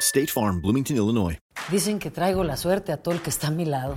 State 0.00 0.28
Farm, 0.28 0.60
Bloomington, 0.60 0.96
Illinois. 0.96 1.38
Dicen 1.70 1.98
que 1.98 2.10
traigo 2.10 2.44
la 2.44 2.56
suerte 2.56 2.92
a 2.92 2.98
todo 2.98 3.14
el 3.14 3.20
que 3.20 3.30
está 3.30 3.48
a 3.48 3.50
mi 3.50 3.64
lado. 3.64 3.96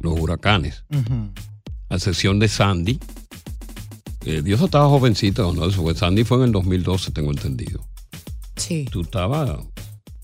los 0.00 0.18
huracanes. 0.18 0.84
A 1.88 1.94
excepción 1.94 2.38
de 2.38 2.48
Sandy. 2.48 2.98
Eh, 4.24 4.42
Dios 4.42 4.60
estaba 4.60 4.88
jovencito, 4.88 5.52
¿no? 5.52 5.66
Eso 5.68 5.82
fue, 5.82 5.94
Sandy 5.94 6.24
fue 6.24 6.38
en 6.38 6.44
el 6.44 6.52
2012, 6.52 7.12
tengo 7.12 7.30
entendido. 7.30 7.80
Sí. 8.56 8.86
Tú 8.90 9.02
estabas. 9.02 9.60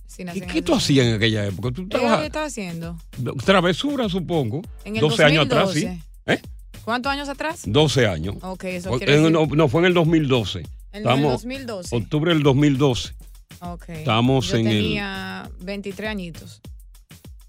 Sí, 0.09 0.23
¿Y 0.23 0.25
nací 0.25 0.41
en 0.41 0.49
qué 0.49 0.59
el 0.59 0.65
tú 0.65 0.75
hacías 0.75 1.07
en 1.07 1.15
aquella 1.15 1.47
época? 1.47 1.71
¿Tú 1.71 1.89
¿Qué 1.89 1.97
estabas 1.97 2.25
estaba 2.25 2.47
haciendo? 2.47 2.99
travesura, 3.45 4.09
supongo. 4.09 4.63
En 4.85 4.97
el 4.97 5.01
12 5.03 5.25
años 5.25 5.47
atrás, 5.47 5.71
sí. 5.73 5.83
2012. 5.85 6.03
¿Eh? 6.27 6.43
¿Cuántos 6.85 7.13
años 7.13 7.29
atrás? 7.29 7.63
12 7.65 8.07
años. 8.09 8.37
Ok, 8.43 8.65
eso 8.65 8.91
O- 8.93 8.99
quiere 8.99 9.15
en- 9.17 9.23
decir... 9.23 9.33
no, 9.33 9.47
no, 9.55 9.69
fue 9.69 9.81
en 9.83 9.87
el 9.87 9.95
2012. 9.95 10.59
En 10.61 10.67
el 10.93 10.99
Estamos- 11.03 11.33
2012. 11.33 11.97
Octubre 11.97 12.35
del 12.35 12.43
2012. 12.43 13.15
Ok. 13.61 13.89
Estamos 13.91 14.49
Yo 14.51 14.57
en 14.57 14.67
el- 14.67 14.83
tenía 14.83 15.51
23 15.61 16.11
añitos. 16.11 16.61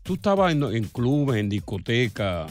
Tú 0.04 0.16
estabas 0.16 0.52
en, 0.52 0.64
en 0.64 0.84
clubes, 0.86 1.38
en 1.40 1.50
discoteca, 1.50 2.46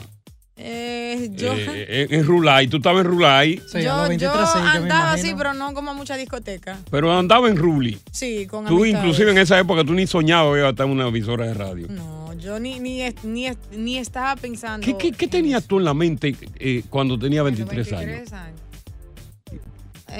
Eh, 0.56 1.28
yo 1.32 1.52
eh, 1.54 2.06
en, 2.10 2.18
en 2.20 2.26
Rulay. 2.26 2.68
Tú 2.68 2.76
estabas 2.78 3.04
en 3.04 3.10
Rulay, 3.10 3.60
yo, 3.74 3.80
yo 4.12 4.32
andaba 4.32 5.12
así, 5.12 5.32
pero 5.36 5.54
no 5.54 5.74
como 5.74 5.90
a 5.90 5.94
mucha 5.94 6.16
discoteca. 6.16 6.78
pero 6.90 7.12
andaba 7.16 7.48
en 7.48 7.56
Ruli. 7.56 7.98
Sí, 8.10 8.46
con 8.46 8.64
Tú 8.66 8.76
amistades. 8.82 8.94
inclusive 8.94 9.30
en 9.32 9.38
esa 9.38 9.58
época 9.58 9.84
tú 9.84 9.92
ni 9.94 10.06
soñabas 10.06 10.56
iba 10.58 10.68
a 10.68 10.70
estar 10.70 10.86
en 10.86 10.92
una 10.92 11.08
emisora 11.08 11.46
de 11.46 11.54
radio. 11.54 11.88
No, 11.88 12.32
yo 12.34 12.58
ni, 12.60 12.78
ni, 12.80 13.02
ni, 13.24 13.48
ni 13.76 13.98
estaba 13.98 14.36
pensando... 14.36 14.84
¿Qué, 14.84 14.96
qué, 14.96 15.12
qué 15.12 15.26
tenías 15.28 15.64
tú 15.66 15.78
en 15.78 15.84
la 15.84 15.94
mente 15.94 16.36
eh, 16.58 16.82
cuando 16.88 17.18
tenía 17.18 17.42
23 17.42 17.92
años? 17.94 18.06
23 18.06 18.32
años. 18.32 18.60
En, 18.60 18.61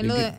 ¿En 0.00 0.08
lo 0.08 0.14
qué? 0.14 0.20
de- 0.22 0.32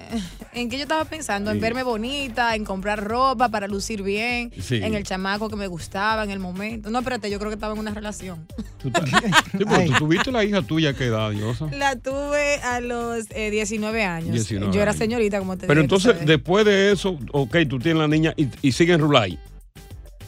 en 0.61 0.69
que 0.69 0.77
yo 0.77 0.83
estaba 0.83 1.05
pensando, 1.05 1.51
en 1.51 1.59
verme 1.59 1.83
bonita, 1.83 2.55
en 2.55 2.63
comprar 2.65 3.03
ropa 3.03 3.49
para 3.49 3.67
lucir 3.67 4.03
bien, 4.03 4.51
Sí. 4.61 4.75
en 4.77 4.93
el 4.93 5.03
chamaco 5.03 5.49
que 5.49 5.55
me 5.55 5.67
gustaba 5.67 6.23
en 6.23 6.29
el 6.31 6.39
momento. 6.39 6.89
No, 6.89 6.99
espérate, 6.99 7.29
yo 7.31 7.39
creo 7.39 7.49
que 7.49 7.55
estaba 7.55 7.73
en 7.73 7.79
una 7.79 7.91
relación. 7.93 8.45
Tú 8.81 8.91
sí, 9.05 9.11
pero 9.51 9.85
tú 9.85 9.93
tuviste 9.99 10.31
la 10.31 10.43
hija 10.43 10.61
tuya 10.61 10.89
a 10.89 10.93
qué 10.93 11.05
edad, 11.05 11.31
Diosa. 11.31 11.67
La 11.71 11.95
tuve 11.95 12.57
a 12.63 12.79
los 12.81 13.25
eh, 13.31 13.49
19 13.51 14.03
años. 14.03 14.31
19 14.31 14.73
yo 14.75 14.81
era 14.81 14.93
señorita, 14.93 15.39
como 15.39 15.57
te 15.57 15.67
Pero 15.67 15.81
dije, 15.81 15.95
entonces, 15.95 16.25
después 16.25 16.65
de 16.65 16.91
eso, 16.91 17.17
ok, 17.31 17.57
tú 17.69 17.79
tienes 17.79 18.01
la 18.01 18.07
niña 18.07 18.33
y, 18.37 18.47
y 18.61 18.71
sigue 18.71 18.93
en 18.93 19.01
Rulay. 19.01 19.39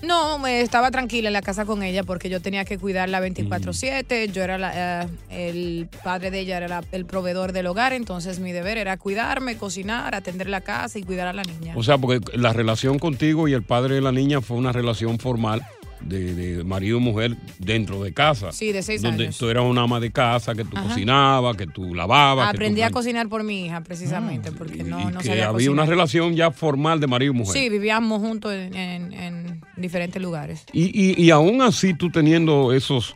No, 0.01 0.37
me 0.39 0.61
estaba 0.61 0.91
tranquila 0.91 1.29
en 1.29 1.33
la 1.33 1.41
casa 1.41 1.65
con 1.65 1.81
ella 1.83 2.03
porque 2.03 2.29
yo 2.29 2.39
tenía 2.41 2.65
que 2.65 2.77
cuidarla 2.77 3.19
Mm. 3.19 3.23
24/7. 3.23 4.27
Yo 4.31 4.43
era 4.43 4.57
la, 4.57 5.03
eh, 5.03 5.07
el 5.29 5.87
padre 6.03 6.31
de 6.31 6.39
ella, 6.41 6.57
era 6.57 6.67
la- 6.67 6.83
el 6.91 7.05
proveedor 7.05 7.51
del 7.53 7.67
hogar, 7.67 7.93
entonces 7.93 8.39
mi 8.39 8.51
deber 8.51 8.77
era 8.77 8.97
cuidarme, 8.97 9.57
cocinar, 9.57 10.13
atender 10.15 10.47
la 10.49 10.61
casa 10.61 10.99
y 10.99 11.03
cuidar 11.03 11.27
a 11.27 11.33
la 11.33 11.43
niña. 11.43 11.73
O 11.75 11.83
sea, 11.83 11.97
porque 11.97 12.19
la 12.37 12.53
relación 12.53 12.99
contigo 12.99 13.47
y 13.47 13.53
el 13.53 13.63
padre 13.63 13.95
de 13.95 14.01
la 14.01 14.11
niña 14.11 14.41
fue 14.41 14.57
una 14.57 14.71
relación 14.71 15.17
formal 15.19 15.65
de, 16.01 16.33
de 16.35 16.63
marido 16.63 16.97
y 16.97 17.01
mujer 17.01 17.35
dentro 17.59 18.03
de 18.03 18.13
casa. 18.13 18.51
Sí, 18.51 18.71
de 18.71 18.83
seis 18.83 19.01
donde 19.01 19.25
años. 19.25 19.37
tú 19.37 19.49
eras 19.49 19.63
una 19.63 19.83
ama 19.83 19.99
de 19.99 20.11
casa, 20.11 20.53
que 20.55 20.63
tú 20.63 20.77
Ajá. 20.77 20.87
cocinabas, 20.89 21.55
que 21.57 21.67
tú 21.67 21.95
lavabas. 21.95 22.51
que 22.51 22.57
Aprendí 22.57 22.81
tú- 22.81 22.87
a 22.87 22.89
cocinar 22.91 23.27
por 23.29 23.43
mi 23.43 23.65
hija, 23.65 23.81
precisamente, 23.81 24.51
porque 24.51 24.83
no, 24.83 25.09
no 25.11 25.19
que 25.19 25.27
sabía 25.27 25.47
había 25.47 25.71
una 25.71 25.85
relación 25.85 26.35
ya 26.35 26.51
formal 26.51 26.99
de 26.99 27.07
marido 27.07 27.33
y 27.33 27.35
mujer. 27.37 27.53
Sí, 27.53 27.69
vivíamos 27.69 28.21
juntos 28.21 28.53
en, 28.53 28.75
en- 28.75 29.13
en 29.13 29.61
diferentes 29.77 30.21
lugares. 30.21 30.63
Y, 30.73 30.83
y, 30.93 31.21
y 31.23 31.31
aún 31.31 31.61
así 31.61 31.93
tú 31.93 32.09
teniendo 32.11 32.71
esos... 32.73 33.15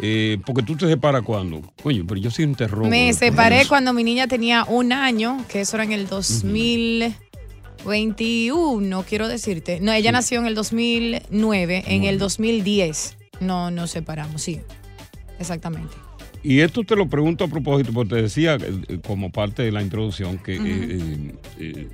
eh, 0.00 0.38
porque 0.44 0.62
tú 0.62 0.76
te 0.76 0.86
separas 0.86 1.22
cuando. 1.22 1.62
Coño, 1.82 2.04
pero 2.06 2.20
yo 2.20 2.30
sí 2.30 2.42
interrumpo. 2.42 2.88
Me 2.88 3.12
separé 3.14 3.64
cuando 3.66 3.92
mi 3.94 4.04
niña 4.04 4.26
tenía 4.28 4.64
un 4.64 4.92
año, 4.92 5.44
que 5.48 5.60
eso 5.62 5.76
era 5.76 5.84
en 5.84 5.92
el 5.92 6.06
2021, 7.86 9.04
quiero 9.04 9.28
decirte. 9.28 9.80
No, 9.80 9.92
ella 9.92 10.12
nació 10.12 10.40
en 10.40 10.46
el 10.46 10.54
2009, 10.54 11.84
en 11.86 12.04
el 12.04 12.18
2010 12.18 13.16
no 13.40 13.70
nos 13.70 13.90
separamos, 13.90 14.42
sí, 14.42 14.60
exactamente. 15.38 15.94
Y 16.42 16.60
esto 16.60 16.84
te 16.84 16.96
lo 16.96 17.08
pregunto 17.08 17.44
a 17.44 17.48
propósito, 17.48 17.92
porque 17.92 18.14
te 18.14 18.22
decía 18.22 18.56
eh, 18.56 18.98
como 19.06 19.30
parte 19.30 19.62
de 19.62 19.72
la 19.72 19.82
introducción 19.82 20.38
que 20.38 20.56
eh, 20.56 21.34
eh, 21.58 21.88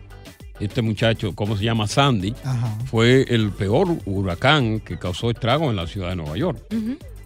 este 0.61 0.83
muchacho, 0.83 1.35
¿cómo 1.35 1.57
se 1.57 1.65
llama? 1.65 1.87
Sandy, 1.87 2.35
fue 2.87 3.25
el 3.29 3.51
peor 3.51 3.97
huracán 4.05 4.81
que 4.81 4.99
causó 4.99 5.31
estragos 5.31 5.71
en 5.71 5.77
la 5.77 5.87
ciudad 5.87 6.11
de 6.11 6.17
Nueva 6.17 6.37
York. 6.37 6.59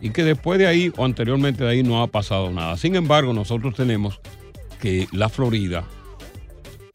Y 0.01 0.11
que 0.11 0.25
después 0.25 0.59
de 0.59 0.67
ahí 0.67 0.93
o 0.97 1.05
anteriormente 1.05 1.65
de 1.65 1.71
ahí 1.71 1.83
no 1.83 2.03
ha 2.03 2.07
pasado 2.07 2.51
nada. 2.51 2.77
Sin 2.77 2.95
embargo, 2.97 3.33
nosotros 3.33 3.75
tenemos 3.75 4.21
que 4.81 5.09
la 5.13 5.29
Florida 5.29 5.85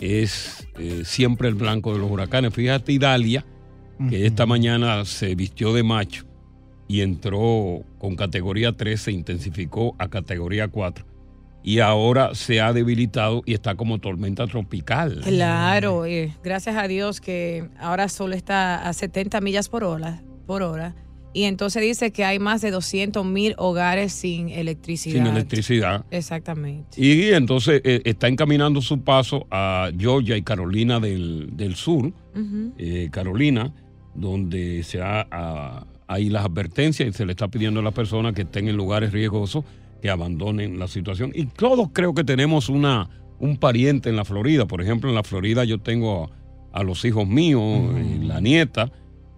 es 0.01 0.67
eh, 0.77 1.03
siempre 1.05 1.47
el 1.47 1.55
blanco 1.55 1.93
de 1.93 1.99
los 1.99 2.11
huracanes. 2.11 2.53
Fíjate, 2.53 2.91
Idalia, 2.91 3.45
que 4.09 4.25
esta 4.25 4.47
mañana 4.47 5.05
se 5.05 5.35
vistió 5.35 5.73
de 5.73 5.83
macho 5.83 6.25
y 6.87 7.01
entró 7.01 7.83
con 7.99 8.15
categoría 8.15 8.75
3, 8.75 8.99
se 8.99 9.11
intensificó 9.11 9.95
a 9.99 10.09
categoría 10.09 10.67
4 10.67 11.05
y 11.63 11.79
ahora 11.79 12.33
se 12.33 12.59
ha 12.61 12.73
debilitado 12.73 13.43
y 13.45 13.53
está 13.53 13.75
como 13.75 13.99
tormenta 13.99 14.47
tropical. 14.47 15.21
Claro, 15.23 16.05
eh, 16.05 16.35
gracias 16.43 16.75
a 16.75 16.87
Dios 16.87 17.21
que 17.21 17.69
ahora 17.79 18.09
solo 18.09 18.33
está 18.33 18.87
a 18.87 18.93
70 18.93 19.39
millas 19.41 19.69
por 19.69 19.83
hora, 19.83 20.23
por 20.47 20.63
hora. 20.63 20.95
Y 21.33 21.43
entonces 21.43 21.81
dice 21.81 22.11
que 22.11 22.25
hay 22.25 22.39
más 22.39 22.61
de 22.61 22.71
200 22.71 23.25
mil 23.25 23.55
hogares 23.57 24.11
sin 24.11 24.49
electricidad. 24.49 25.15
Sin 25.15 25.27
electricidad. 25.27 26.05
Exactamente. 26.11 27.01
Y 27.01 27.29
entonces 27.29 27.81
eh, 27.85 28.01
está 28.05 28.27
encaminando 28.27 28.81
su 28.81 29.01
paso 29.01 29.47
a 29.49 29.89
Georgia 29.97 30.35
y 30.35 30.41
Carolina 30.41 30.99
del, 30.99 31.49
del 31.53 31.75
Sur, 31.75 32.11
eh, 32.77 33.09
Carolina, 33.11 33.73
donde 34.13 34.83
se 34.83 35.01
ha, 35.01 35.85
hay 36.07 36.29
las 36.29 36.45
advertencias 36.45 37.07
y 37.07 37.13
se 37.13 37.25
le 37.25 37.31
está 37.31 37.47
pidiendo 37.47 37.79
a 37.79 37.83
las 37.83 37.93
personas 37.93 38.33
que 38.33 38.41
estén 38.41 38.67
en 38.67 38.75
lugares 38.75 39.13
riesgosos 39.13 39.63
que 40.01 40.09
abandonen 40.09 40.79
la 40.79 40.87
situación. 40.87 41.31
Y 41.33 41.45
todos 41.45 41.89
creo 41.93 42.13
que 42.13 42.23
tenemos 42.23 42.67
una, 42.67 43.09
un 43.39 43.55
pariente 43.55 44.09
en 44.09 44.17
la 44.17 44.25
Florida. 44.25 44.65
Por 44.65 44.81
ejemplo, 44.81 45.09
en 45.09 45.15
la 45.15 45.23
Florida 45.23 45.63
yo 45.63 45.77
tengo 45.77 46.25
a, 46.73 46.79
a 46.79 46.83
los 46.83 47.05
hijos 47.05 47.27
míos, 47.27 47.91
eh, 47.95 48.19
la 48.21 48.41
nieta, 48.41 48.91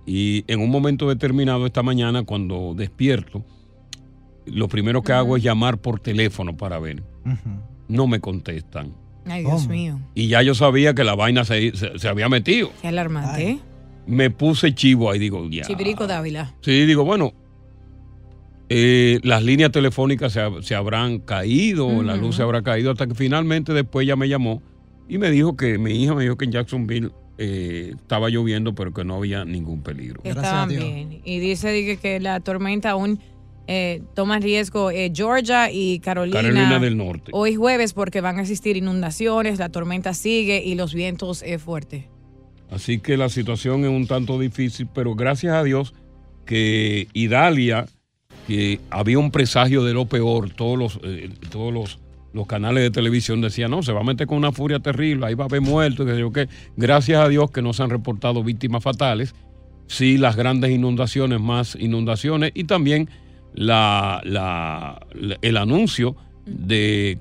y 0.05 0.44
en 0.47 0.59
un 0.61 0.69
momento 0.69 1.07
determinado 1.09 1.65
esta 1.65 1.83
mañana 1.83 2.23
cuando 2.23 2.73
despierto, 2.75 3.44
lo 4.45 4.67
primero 4.67 5.01
que 5.01 5.13
hago 5.13 5.38
es 5.38 5.44
llamar 5.44 5.77
por 5.77 6.00
teléfono 6.00 6.55
para 6.57 6.79
ver. 6.79 7.01
No 7.88 8.07
me 8.07 8.19
contestan. 8.19 8.91
Ay, 9.25 9.44
Dios 9.45 9.67
mío. 9.69 10.00
Y 10.15 10.27
ya 10.27 10.41
yo 10.41 10.53
sabía 10.55 10.94
que 10.94 11.03
la 11.05 11.15
vaina 11.15 11.45
se, 11.45 11.75
se- 11.75 11.97
se 11.97 12.07
había 12.09 12.27
metido. 12.27 12.69
Qué 12.81 12.89
alarmante. 12.89 13.59
Me 14.05 14.29
puse 14.29 14.75
chivo 14.75 15.09
ahí, 15.09 15.19
digo, 15.19 15.47
ya. 15.50 15.63
Chipirico 15.63 16.05
Dávila. 16.07 16.53
Sí, 16.59 16.85
digo, 16.85 17.05
bueno, 17.05 17.31
eh, 18.69 19.19
las 19.23 19.44
líneas 19.44 19.71
telefónicas 19.71 20.33
se, 20.33 20.41
se 20.61 20.75
habrán 20.75 21.19
caído, 21.19 22.01
la 22.03 22.15
luz 22.15 22.35
se 22.38 22.44
habrá 22.44 22.61
caído, 22.63 22.91
hasta 22.91 23.07
que 23.07 23.15
finalmente 23.15 23.73
después 23.73 24.05
ella 24.05 24.15
me 24.15 24.27
llamó 24.27 24.61
y 25.07 25.17
me 25.17 25.29
dijo 25.31 25.55
que 25.55 25.77
mi 25.77 25.91
hija 25.91 26.15
me 26.15 26.23
dijo 26.23 26.38
que 26.38 26.45
en 26.45 26.51
Jacksonville 26.51 27.11
eh, 27.38 27.94
estaba 27.95 28.30
lloviendo, 28.30 28.75
pero 28.75 28.94
que 28.94 29.03
no 29.03 29.15
había 29.15 29.45
ningún 29.45 29.81
peligro. 29.81 30.21
Estaban 30.24 30.69
bien. 30.69 31.21
Y 31.24 31.39
dice 31.39 31.71
dice 31.71 31.97
que 31.97 32.19
la 32.19 32.39
tormenta 32.39 32.91
aún 32.91 33.19
eh, 33.68 34.01
toma 34.13 34.39
riesgo 34.39 34.91
eh, 34.91 35.12
Georgia 35.13 35.71
y 35.71 36.00
Carolina. 36.00 36.41
Carolina 36.41 36.80
del 36.80 36.97
Norte. 36.97 37.31
Hoy 37.33 37.56
jueves 37.56 37.94
porque 37.94 38.21
van 38.21 38.38
a 38.39 38.41
existir 38.41 38.75
inundaciones, 38.75 39.57
la 39.59 39.69
tormenta 39.69 40.13
sigue 40.13 40.62
y 40.63 40.75
los 40.75 40.94
vientos 40.94 41.41
eh, 41.44 41.59
fuertes. 41.59 42.06
Así 42.69 43.00
que 43.00 43.18
la 43.18 43.30
situación 43.30 43.83
es 43.86 43.89
un 43.89 44.07
tanto 44.07 44.39
difícil, 44.39 44.88
pero 44.94 45.15
gracias 45.15 45.53
a 45.53 45.63
Dios 45.63 45.94
que 46.45 47.07
Idalia, 47.13 47.86
que 48.47 48.79
había 48.89 49.19
un 49.19 49.31
presagio 49.31 49.83
de 49.83 49.94
lo 49.94 50.07
peor, 50.07 50.50
todos 50.50 50.77
los, 50.77 51.00
eh, 51.03 51.29
todos 51.50 51.74
los, 51.74 52.00
los 52.33 52.47
canales 52.47 52.83
de 52.83 52.91
televisión 52.91 53.41
decían, 53.41 53.71
no, 53.71 53.83
se 53.83 53.91
va 53.94 54.01
a 54.01 54.03
meter 54.03 54.25
con 54.27 54.38
una 54.39 54.51
furia 54.51 54.80
terrible, 54.80 55.25
ahí 55.27 55.35
va 55.35 55.45
a 55.45 55.47
haber 55.47 55.62
muertos, 55.62 56.06
que 56.06 56.18
yo 56.19 56.31
qué. 56.31 56.47
Gracias 56.77 57.21
a 57.24 57.30
Dios 57.30 57.51
que 57.51 57.62
no 57.62 57.74
se 57.74 57.83
han 57.83 57.89
reportado 57.89 58.44
víctimas 58.44 58.81
fatales, 58.83 59.35
sí 59.88 60.18
las 60.18 60.35
grandes 60.35 60.71
inundaciones, 60.71 61.39
más 61.39 61.75
inundaciones 61.80 62.51
y 62.56 62.63
también 62.63 63.09
la, 63.53 64.21
la- 64.24 65.06
la- 65.13 65.38
el 65.41 65.57
anuncio 65.57 66.15
de, 66.45 67.19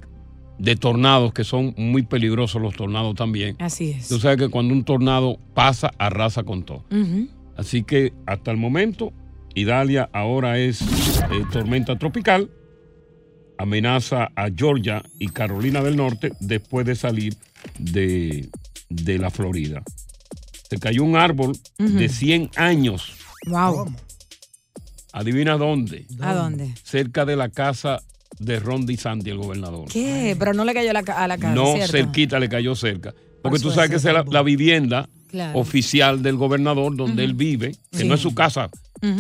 de 0.59 0.76
tornados, 0.76 1.32
que 1.35 1.44
son 1.44 1.75
muy 1.76 2.03
peligrosos 2.03 2.62
los 2.62 2.75
tornados 2.75 3.15
también. 3.15 3.56
Así 3.58 3.91
es. 3.91 4.08
Tú 4.08 4.19
sabes 4.19 4.38
que 4.38 4.49
cuando 4.49 4.73
un 4.73 4.85
tornado 4.85 5.38
pasa, 5.55 5.91
arrasa 5.99 6.43
con 6.44 6.62
todo. 6.65 6.85
Así 7.56 7.82
que 7.82 8.12
hasta 8.26 8.50
el 8.50 8.56
momento, 8.56 9.12
Idalia 9.55 10.08
ahora 10.15 10.58
es 10.58 10.81
eh, 10.81 10.87
tormenta 11.53 11.99
tropical, 11.99 12.49
amenaza 13.58 14.31
a 14.34 14.49
Georgia 14.54 15.02
y 15.19 15.28
Carolina 15.28 15.82
del 15.82 15.96
Norte 15.96 16.32
después 16.40 16.87
de 16.87 16.94
salir 16.94 17.37
de, 17.78 18.49
de 18.88 19.19
la 19.19 19.31
Florida. 19.31 19.82
Se 20.69 20.78
cayó 20.78 21.04
un 21.04 21.16
árbol 21.16 21.56
de 21.78 22.08
100 22.08 22.50
años. 22.56 23.12
Wow. 23.46 23.94
Adivina 25.12 25.56
dónde. 25.58 26.06
¿A 26.20 26.34
dónde? 26.34 26.72
Cerca 26.82 27.25
de 27.26 27.37
la 27.37 27.50
casa 27.50 28.00
de 28.38 28.58
Ron 28.58 28.87
DeSantis, 28.87 29.31
el 29.32 29.38
gobernador. 29.38 29.88
¿Qué? 29.93 30.34
Pero 30.38 30.55
no 30.55 30.64
le 30.64 30.72
cayó 30.72 30.90
a 30.90 30.94
la, 30.94 31.02
ca- 31.02 31.22
a 31.22 31.28
la 31.28 31.37
casa, 31.37 31.55
No, 31.55 31.75
¿cierto? 31.75 31.93
cerquita 31.93 32.38
le 32.40 32.48
cayó 32.48 32.75
cerca. 32.75 33.14
Porque 33.43 33.58
tú 33.58 33.70
sabes 33.70 33.90
que 33.90 33.96
esa 33.96 34.08
es 34.08 34.14
la, 34.14 34.25
la 34.28 34.43
vivienda 34.43 35.08
Claro. 35.28 35.58
oficial 35.58 36.22
del 36.22 36.37
gobernador 36.37 36.94
donde 36.94 37.25
él 37.25 37.32
vive, 37.34 37.72
que 37.90 37.98
Sí. 38.00 38.08
no 38.08 38.14
es 38.14 38.20
su 38.20 38.34
casa, 38.34 38.69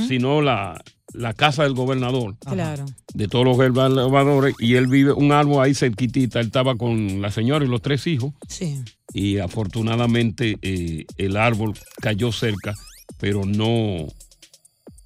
sino 0.08 0.40
la, 0.42 0.82
la 1.14 1.34
casa 1.34 1.62
del 1.64 1.74
gobernador, 1.74 2.36
Claro. 2.40 2.86
de 3.14 3.28
todos 3.28 3.44
los 3.44 3.56
gobernadores, 3.56 4.54
y 4.58 4.74
él 4.74 4.86
vive 4.86 5.12
un 5.12 5.32
árbol 5.32 5.62
ahí 5.64 5.74
cerquitita. 5.74 6.40
Él 6.40 6.46
estaba 6.46 6.76
con 6.76 7.20
la 7.20 7.30
señora 7.30 7.64
y 7.64 7.68
los 7.68 7.82
tres 7.82 8.06
hijos, 8.06 8.32
Sí. 8.48 8.80
y 9.12 9.38
afortunadamente 9.38 10.56
eh, 10.62 11.04
el 11.18 11.36
árbol 11.36 11.74
cayó 12.00 12.32
cerca, 12.32 12.74
pero 13.18 13.44
no. 13.44 14.06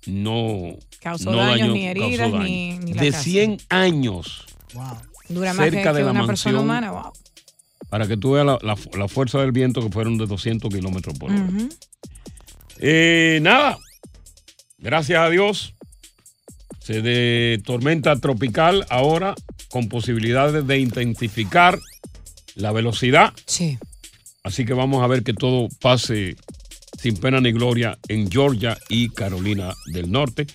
No. 0.07 0.77
Causó 1.01 1.33
no 1.33 1.39
daños 1.39 1.73
ni 1.73 1.87
heridas, 1.87 2.31
daño. 2.31 2.43
ni- 2.45 2.79
ni 2.79 2.93
la 2.95 3.03
de 3.03 3.11
casa. 3.11 3.23
100 3.25 3.59
años. 3.69 4.47
Dura 5.29 5.53
más 5.55 5.65
que, 5.65 5.71
cerca 5.73 5.93
de 5.93 6.01
que 6.01 6.05
la 6.05 6.11
una 6.13 6.27
persona 6.27 6.59
mansión. 6.59 6.65
humana. 6.65 6.91
Wow. 6.93 7.13
Para 7.89 8.07
que 8.07 8.17
tú 8.17 8.33
veas 8.33 8.47
la, 8.47 8.59
la- 8.63 8.77
la 8.99 9.09
fuerza 9.09 9.41
del 9.41 9.51
viento 9.53 9.81
que 9.83 9.89
fueron 9.91 10.17
de 10.19 10.27
200 10.27 10.73
kilómetros 10.73 11.19
por 11.19 11.31
hora. 11.33 11.49
Eh, 12.79 13.39
nada, 13.43 13.79
gracias 14.79 15.19
a 15.21 15.31
Dios, 15.31 15.75
se 16.87 17.03
de 17.03 17.61
tormenta 17.65 18.15
tropical 18.15 18.87
ahora 18.91 19.35
con 19.71 19.89
posibilidades 19.89 20.65
de 20.69 20.79
intensificar 20.79 21.81
la 22.55 22.71
velocidad. 22.71 23.33
Sí. 23.45 23.77
Así 24.45 24.65
que 24.65 24.73
vamos 24.73 25.03
a 25.03 25.09
ver 25.09 25.25
que 25.25 25.35
todo 25.35 25.69
pase 25.81 26.37
sin 26.97 27.17
pena 27.17 27.41
ni 27.41 27.51
gloria 27.51 27.99
en 28.07 28.31
Georgia 28.31 28.79
y 28.89 29.09
Carolina 29.09 29.75
del 29.87 30.13
Norte. 30.13 30.47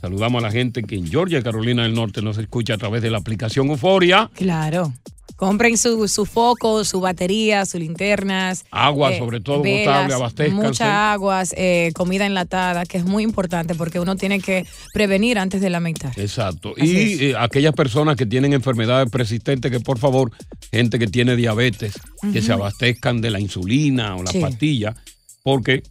Saludamos 0.00 0.42
a 0.42 0.46
la 0.46 0.52
gente 0.52 0.82
que 0.82 0.94
en 0.96 1.06
Georgia 1.06 1.42
Carolina 1.42 1.82
del 1.82 1.94
Norte 1.94 2.22
nos 2.22 2.38
escucha 2.38 2.74
a 2.74 2.78
través 2.78 3.02
de 3.02 3.10
la 3.10 3.18
aplicación 3.18 3.68
Euforia. 3.68 4.30
Claro. 4.34 4.92
Compren 5.36 5.78
su, 5.78 6.08
su 6.08 6.26
foco, 6.26 6.84
su 6.84 7.00
batería, 7.00 7.64
sus 7.64 7.78
linternas. 7.78 8.64
Agua, 8.72 9.16
sobre 9.16 9.40
todo, 9.40 9.62
potable, 9.62 10.14
abastézcanse. 10.14 10.66
Muchas 10.66 10.88
aguas, 10.88 11.54
eh, 11.56 11.92
comida 11.94 12.26
enlatada, 12.26 12.84
que 12.86 12.98
es 12.98 13.04
muy 13.04 13.22
importante 13.22 13.76
porque 13.76 14.00
uno 14.00 14.16
tiene 14.16 14.40
que 14.40 14.66
prevenir 14.92 15.38
antes 15.38 15.60
de 15.60 15.70
lamentar. 15.70 16.12
Exacto. 16.18 16.74
Así 16.76 17.18
y 17.20 17.24
eh, 17.26 17.34
aquellas 17.38 17.72
personas 17.72 18.16
que 18.16 18.26
tienen 18.26 18.52
enfermedades 18.52 19.08
persistentes, 19.12 19.70
que 19.70 19.78
por 19.78 19.98
favor, 19.98 20.32
gente 20.72 20.98
que 20.98 21.06
tiene 21.06 21.36
diabetes, 21.36 21.92
que 22.32 22.42
se 22.42 22.52
abastezcan 22.52 23.20
de 23.20 23.30
la 23.30 23.38
insulina 23.38 24.16
o 24.16 24.24
la 24.24 24.32
Sí. 24.32 24.40
pastilla, 24.40 24.96
porque 25.44 25.84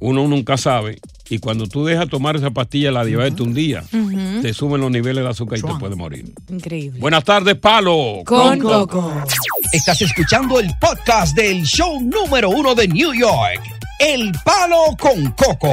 uno 0.00 0.26
nunca 0.26 0.56
sabe. 0.56 0.98
Y 1.30 1.38
cuando 1.38 1.66
tú 1.68 1.84
dejas 1.84 2.08
tomar 2.08 2.34
esa 2.34 2.50
pastilla, 2.50 2.90
la 2.90 3.04
diabetes 3.04 3.40
un 3.40 3.54
día, 3.54 3.84
te 4.42 4.52
suben 4.52 4.80
los 4.80 4.90
niveles 4.90 5.22
de 5.22 5.30
azúcar 5.30 5.60
y 5.60 5.62
te 5.62 5.74
puedes 5.76 5.96
morir. 5.96 6.34
Increíble. 6.48 6.98
Buenas 6.98 7.22
tardes, 7.22 7.54
Palo. 7.54 8.22
Con 8.26 8.58
Coco. 8.58 9.12
Estás 9.72 10.02
escuchando 10.02 10.58
el 10.58 10.68
podcast 10.80 11.36
del 11.36 11.62
show 11.62 12.00
número 12.00 12.50
uno 12.50 12.74
de 12.74 12.88
New 12.88 13.14
York, 13.14 13.62
El 14.00 14.32
Palo 14.44 14.96
con 14.98 15.30
Coco. 15.32 15.72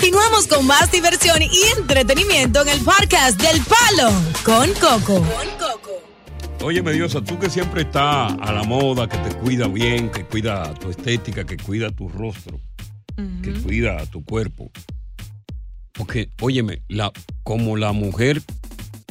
Continuamos 0.00 0.46
con 0.46 0.64
más 0.64 0.92
diversión 0.92 1.42
y 1.42 1.76
entretenimiento 1.76 2.62
en 2.62 2.68
el 2.68 2.78
podcast 2.82 3.36
del 3.42 3.60
Palo 3.64 4.12
con 4.44 4.72
Coco. 4.74 5.26
Oye, 6.62 6.84
Mediosa, 6.84 7.20
tú 7.20 7.36
que 7.36 7.50
siempre 7.50 7.82
estás 7.82 8.32
a 8.40 8.52
la 8.52 8.62
moda, 8.62 9.08
que 9.08 9.18
te 9.18 9.34
cuida 9.38 9.66
bien, 9.66 10.08
que 10.08 10.24
cuida 10.24 10.72
tu 10.74 10.90
estética, 10.90 11.44
que 11.44 11.56
cuida 11.56 11.90
tu 11.90 12.08
rostro, 12.08 12.60
que 13.42 13.52
cuida 13.54 14.06
tu 14.06 14.24
cuerpo. 14.24 14.70
Porque, 15.94 16.30
óyeme, 16.42 16.80
la, 16.86 17.10
como 17.42 17.76
la 17.76 17.90
mujer 17.90 18.40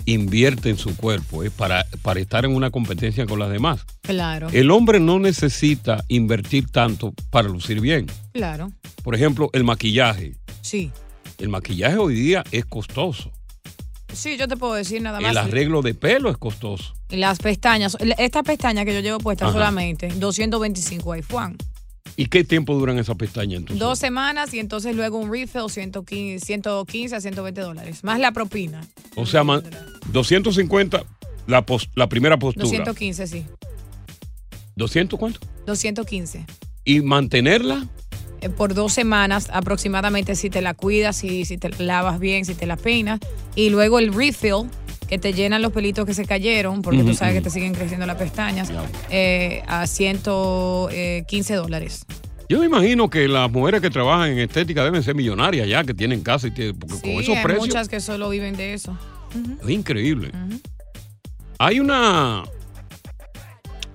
invierte 0.06 0.70
en 0.70 0.78
su 0.78 0.96
cuerpo 0.96 1.44
eh, 1.44 1.52
para, 1.52 1.86
para 2.02 2.22
estar 2.22 2.46
en 2.46 2.56
una 2.56 2.72
competencia 2.72 3.26
con 3.26 3.40
las 3.40 3.50
demás. 3.50 3.86
Claro. 4.04 4.48
El 4.54 4.72
hombre 4.72 5.02
no 5.02 5.20
necesita 5.20 6.06
invertir 6.08 6.72
tanto 6.72 7.14
para 7.30 7.50
lucir 7.50 7.82
bien. 7.82 8.08
Claro. 8.32 8.72
Por 9.04 9.16
ejemplo, 9.16 9.50
el 9.52 9.66
maquillaje. 9.66 10.38
Sí. 10.68 10.92
El 11.38 11.48
maquillaje 11.48 11.98
hoy 11.98 12.14
día 12.16 12.44
es 12.52 12.66
costoso. 12.66 13.32
Sí, 14.14 14.36
yo 14.38 14.48
te 14.50 14.58
puedo 14.58 14.74
decir 14.74 15.02
nada 15.02 15.22
más. 15.22 15.32
El 15.32 15.38
arreglo 15.38 15.82
de 15.82 15.94
pelo 15.94 16.30
es 16.30 16.38
costoso. 16.38 16.94
Y 17.10 17.16
las 17.18 17.40
pestañas. 17.40 17.96
Esta 18.18 18.44
pestaña 18.44 18.84
que 18.84 18.94
yo 18.94 19.00
llevo 19.00 19.20
puesta 19.20 19.46
Ajá. 19.46 19.54
solamente, 19.54 20.08
225 20.10 21.12
iPhone. 21.14 21.56
¿Y 22.18 22.26
qué 22.26 22.44
tiempo 22.44 22.74
duran 22.76 22.98
esas 23.00 23.16
pestañas 23.16 23.60
entonces? 23.60 23.80
Dos 23.80 23.98
semanas 24.00 24.54
y 24.54 24.60
entonces 24.60 24.94
luego 24.96 25.18
un 25.20 25.32
refill 25.32 25.70
115, 25.70 26.46
115 26.46 27.16
a 27.16 27.22
120 27.22 27.62
dólares. 27.62 28.04
Más 28.04 28.20
la 28.20 28.32
propina. 28.34 28.82
O 29.16 29.26
sea, 29.26 29.44
ma- 29.46 29.62
250 30.12 31.04
la, 31.48 31.64
la 31.96 32.10
primera 32.10 32.38
postura. 32.38 32.64
215, 32.66 33.28
sí. 33.28 33.46
¿200 34.76 35.18
cuánto? 35.18 35.40
215. 35.66 36.46
Y 36.86 37.02
mantenerla, 37.02 37.88
Por 38.56 38.74
dos 38.74 38.94
semanas 38.94 39.50
aproximadamente 39.52 40.36
si 40.36 40.50
te 40.50 40.62
la 40.62 40.74
cuidas, 40.74 41.16
si, 41.18 41.46
si 41.46 41.58
te 41.58 41.70
lavas 41.84 42.20
bien, 42.20 42.46
si 42.46 42.54
te 42.56 42.66
la 42.66 42.76
peinas. 42.78 43.20
Y 43.56 43.70
luego 43.70 44.00
el 44.00 44.14
refill, 44.14 44.70
que 45.08 45.18
te 45.18 45.34
llenan 45.34 45.62
los 45.62 45.72
pelitos 45.72 46.06
que 46.06 46.14
se 46.14 46.26
cayeron, 46.26 46.82
porque 46.82 47.04
tú 47.04 47.14
sabes 47.14 47.34
que 47.34 47.42
te 47.42 47.50
siguen 47.50 47.74
creciendo 47.74 48.06
las 48.06 48.18
pestañas, 48.18 48.70
eh, 49.10 49.64
a 49.68 49.88
115 49.88 51.54
dólares. 51.56 52.06
yo 52.50 52.60
me 52.60 52.66
imagino 52.66 53.10
que 53.10 53.28
las 53.28 53.50
mujeres 53.52 53.82
que 53.82 53.90
trabajan 53.90 54.32
en 54.32 54.40
estética 54.40 54.84
deben 54.84 55.02
ser 55.04 55.16
millonarias 55.16 55.68
ya, 55.68 55.84
que 55.84 55.94
tienen 55.94 56.22
casa 56.22 56.48
y 56.48 56.52
tienen, 56.52 56.78
porque 56.78 56.96
Sí, 56.96 57.02
con 57.02 57.24
esos 57.24 57.36
hay 57.38 57.44
precios 57.44 57.68
muchas 57.68 57.90
que 57.90 58.00
solo 58.02 58.30
viven 58.30 58.56
de 58.56 58.74
eso. 58.74 58.98
es 59.64 59.70
increíble. 59.70 60.32
Hay 61.60 61.80
una, 61.80 62.44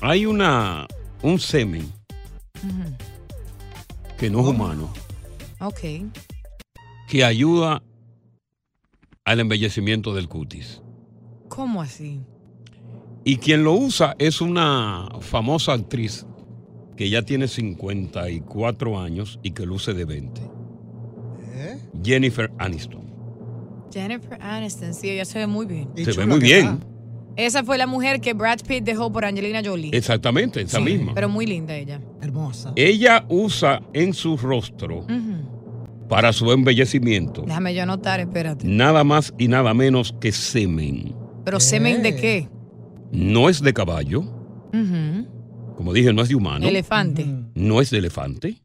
hay 0.00 0.26
una, 0.26 0.86
un 1.22 1.38
semen. 1.38 1.90
Que 4.22 4.30
no 4.30 4.38
es 4.42 4.46
humano, 4.46 4.88
Ok. 5.58 5.80
que 7.08 7.24
ayuda 7.24 7.82
al 9.24 9.40
embellecimiento 9.40 10.14
del 10.14 10.28
cutis. 10.28 10.80
¿Cómo 11.48 11.82
así? 11.82 12.20
Y 13.24 13.38
quien 13.38 13.64
lo 13.64 13.72
usa 13.72 14.14
es 14.20 14.40
una 14.40 15.08
famosa 15.22 15.72
actriz 15.72 16.24
que 16.96 17.10
ya 17.10 17.22
tiene 17.22 17.48
54 17.48 19.00
años 19.00 19.40
y 19.42 19.50
que 19.50 19.66
luce 19.66 19.92
de 19.92 20.04
20. 20.04 20.40
Jennifer 22.04 22.52
Aniston. 22.58 23.02
Jennifer 23.92 24.40
Aniston, 24.40 24.94
sí, 24.94 25.10
ella 25.10 25.24
se 25.24 25.40
ve 25.40 25.48
muy 25.48 25.66
bien. 25.66 25.88
Se 25.96 26.12
ve 26.12 26.26
muy 26.26 26.38
bien. 26.38 26.78
Esa 27.36 27.64
fue 27.64 27.78
la 27.78 27.86
mujer 27.86 28.20
que 28.20 28.34
Brad 28.34 28.60
Pitt 28.66 28.84
dejó 28.84 29.10
por 29.10 29.24
Angelina 29.24 29.62
Jolie. 29.64 29.90
Exactamente, 29.96 30.60
esa 30.62 30.78
Sí, 30.78 30.84
misma. 30.84 31.14
Pero 31.14 31.28
muy 31.28 31.46
linda 31.46 31.74
ella. 31.74 32.00
Hermosa. 32.20 32.72
Ella 32.76 33.24
usa 33.28 33.80
en 33.94 34.12
su 34.12 34.36
rostro 34.36 35.06
para 36.08 36.32
su 36.34 36.52
embellecimiento 36.52 37.42
Déjame 37.46 37.74
yo 37.74 37.84
anotar, 37.84 38.20
espérate. 38.20 38.66
nada 38.68 39.02
más 39.02 39.32
y 39.38 39.48
nada 39.48 39.72
menos 39.72 40.14
que 40.20 40.30
semen. 40.32 41.14
¿Pero 41.44 41.58
semen 41.58 42.02
de 42.02 42.16
qué? 42.16 42.48
No 43.12 43.48
es 43.48 43.62
de 43.62 43.72
caballo, 43.72 44.22
como 45.76 45.92
dije, 45.92 46.12
no 46.12 46.22
es 46.22 46.28
de 46.28 46.34
humano, 46.34 46.66
Elefante. 46.68 47.26
no 47.54 47.80
es 47.80 47.90
de 47.90 47.98
elefante, 47.98 48.62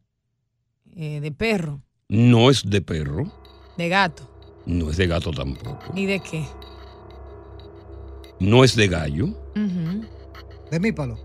Eh, 0.94 1.20
de 1.20 1.32
perro. 1.32 1.80
no 2.08 2.50
es 2.50 2.62
de 2.68 2.80
perro, 2.82 3.30
De 3.76 3.88
gato. 3.88 4.28
no 4.66 4.90
es 4.90 4.96
de 4.96 5.06
gato 5.06 5.30
tampoco, 5.30 5.78
¿Ni 5.94 6.06
de 6.06 6.20
qué? 6.20 6.44
No 8.40 8.64
es 8.64 8.76
de 8.76 8.88
gallo. 8.88 9.28
De 10.70 10.80
mi 10.80 10.92
palo. 10.92 11.18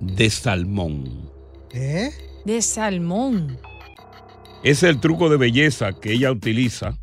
de 0.00 0.30
salmón. 0.30 1.30
¿Eh? 1.72 2.10
De 2.44 2.62
salmón. 2.62 3.58
Es 4.62 4.82
el 4.82 5.00
truco 5.00 5.28
de 5.28 5.36
belleza 5.36 5.92
que 5.92 6.12
ella 6.12 6.32
utiliza 6.32 6.98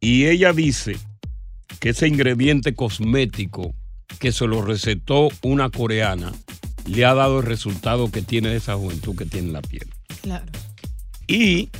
y 0.00 0.26
ella 0.26 0.52
dice 0.52 0.96
que 1.80 1.90
ese 1.90 2.08
ingrediente 2.08 2.74
cosmético 2.74 3.74
que 4.18 4.32
se 4.32 4.46
lo 4.46 4.62
recetó 4.62 5.28
una 5.42 5.70
coreana 5.70 6.32
le 6.86 7.04
ha 7.04 7.14
dado 7.14 7.40
el 7.40 7.46
resultado 7.46 8.10
que 8.10 8.22
tiene 8.22 8.48
de 8.48 8.56
esa 8.56 8.74
juventud 8.76 9.16
que 9.16 9.26
tiene 9.26 9.48
en 9.48 9.52
la 9.52 9.62
piel. 9.62 9.88
Claro. 10.22 10.46
Y 11.26 11.70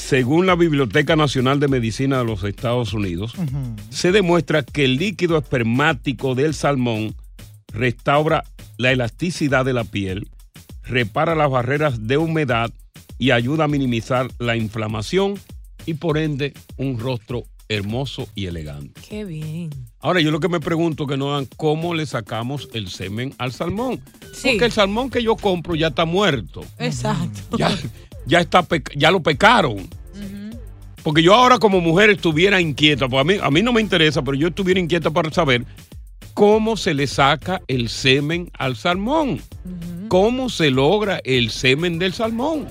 según 0.00 0.46
la 0.46 0.54
Biblioteca 0.56 1.14
Nacional 1.14 1.60
de 1.60 1.68
Medicina 1.68 2.18
de 2.18 2.24
los 2.24 2.42
Estados 2.44 2.92
Unidos, 2.94 3.32
se 3.90 4.12
demuestra 4.12 4.62
que 4.62 4.84
el 4.84 4.96
líquido 4.96 5.36
espermático 5.38 6.34
del 6.34 6.54
salmón 6.54 7.14
restaura 7.72 8.44
la 8.78 8.90
elasticidad 8.92 9.64
de 9.64 9.72
la 9.74 9.84
piel, 9.84 10.28
repara 10.82 11.34
las 11.34 11.50
barreras 11.50 12.06
de 12.08 12.16
humedad 12.16 12.70
y 13.18 13.30
ayuda 13.30 13.64
a 13.64 13.68
minimizar 13.68 14.28
la 14.38 14.56
inflamación 14.56 15.34
y 15.86 15.94
por 15.94 16.18
ende 16.18 16.54
un 16.76 16.98
rostro 16.98 17.44
hermoso 17.68 18.26
y 18.34 18.46
elegante. 18.46 19.00
Qué 19.08 19.24
bien. 19.24 19.70
Ahora 20.00 20.20
yo 20.20 20.32
lo 20.32 20.40
que 20.40 20.48
me 20.48 20.58
pregunto 20.58 21.06
que 21.06 21.16
no 21.16 21.32
dan 21.34 21.46
cómo 21.56 21.94
le 21.94 22.04
sacamos 22.06 22.68
el 22.72 22.88
semen 22.88 23.32
al 23.38 23.52
salmón, 23.52 24.00
Sí. 24.32 24.48
porque 24.50 24.64
el 24.64 24.72
salmón 24.72 25.10
que 25.10 25.22
yo 25.22 25.36
compro 25.36 25.74
ya 25.76 25.88
está 25.88 26.04
muerto 26.04 26.62
Exacto. 26.78 27.56
ya, 27.58 27.70
ya, 28.26 28.40
está 28.40 28.66
ya 28.94 29.10
lo 29.10 29.20
pecaron. 29.20 29.88
Porque 31.02 31.22
yo 31.22 31.34
ahora 31.34 31.58
como 31.58 31.80
mujer 31.80 32.10
estuviera 32.10 32.60
inquieta, 32.60 33.08
pues 33.08 33.20
a 33.20 33.24
mí, 33.24 33.34
a 33.42 33.50
mí 33.50 33.62
no 33.62 33.72
me 33.72 33.80
interesa, 33.80 34.22
pero 34.22 34.36
yo 34.36 34.48
estuviera 34.48 34.78
inquieta 34.78 35.10
para 35.10 35.30
saber 35.30 35.64
cómo 36.34 36.76
se 36.76 36.94
le 36.94 37.06
saca 37.06 37.62
el 37.68 37.88
semen 37.88 38.50
al 38.58 38.76
salmón. 38.76 39.40
¿Cómo 40.08 40.48
se 40.48 40.70
logra 40.70 41.20
el 41.24 41.50
semen 41.50 41.98
del 41.98 42.12
salmón? 42.12 42.66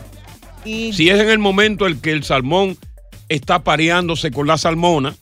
Y 0.65 0.91
Si 0.93 1.09
es 1.09 1.19
en 1.19 1.29
el 1.29 1.39
momento 1.39 1.87
en 1.87 1.99
que 1.99 2.11
el 2.11 2.23
salmón 2.23 2.77
está 3.29 3.63
pareándose 3.63 4.31
con 4.31 4.47
la 4.47 4.57
salmona, 4.57 5.15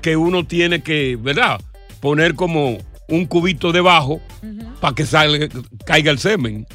que 0.00 0.16
uno 0.16 0.46
tiene 0.46 0.82
que, 0.82 1.16
¿verdad? 1.20 1.60
Poner 2.00 2.34
como 2.34 2.78
un 3.08 3.26
cubito 3.26 3.72
debajo 3.72 4.20
para 4.80 4.94
que 4.94 5.04
salga, 5.04 5.48
caiga 5.84 6.10
el 6.10 6.18
semen. 6.18 6.66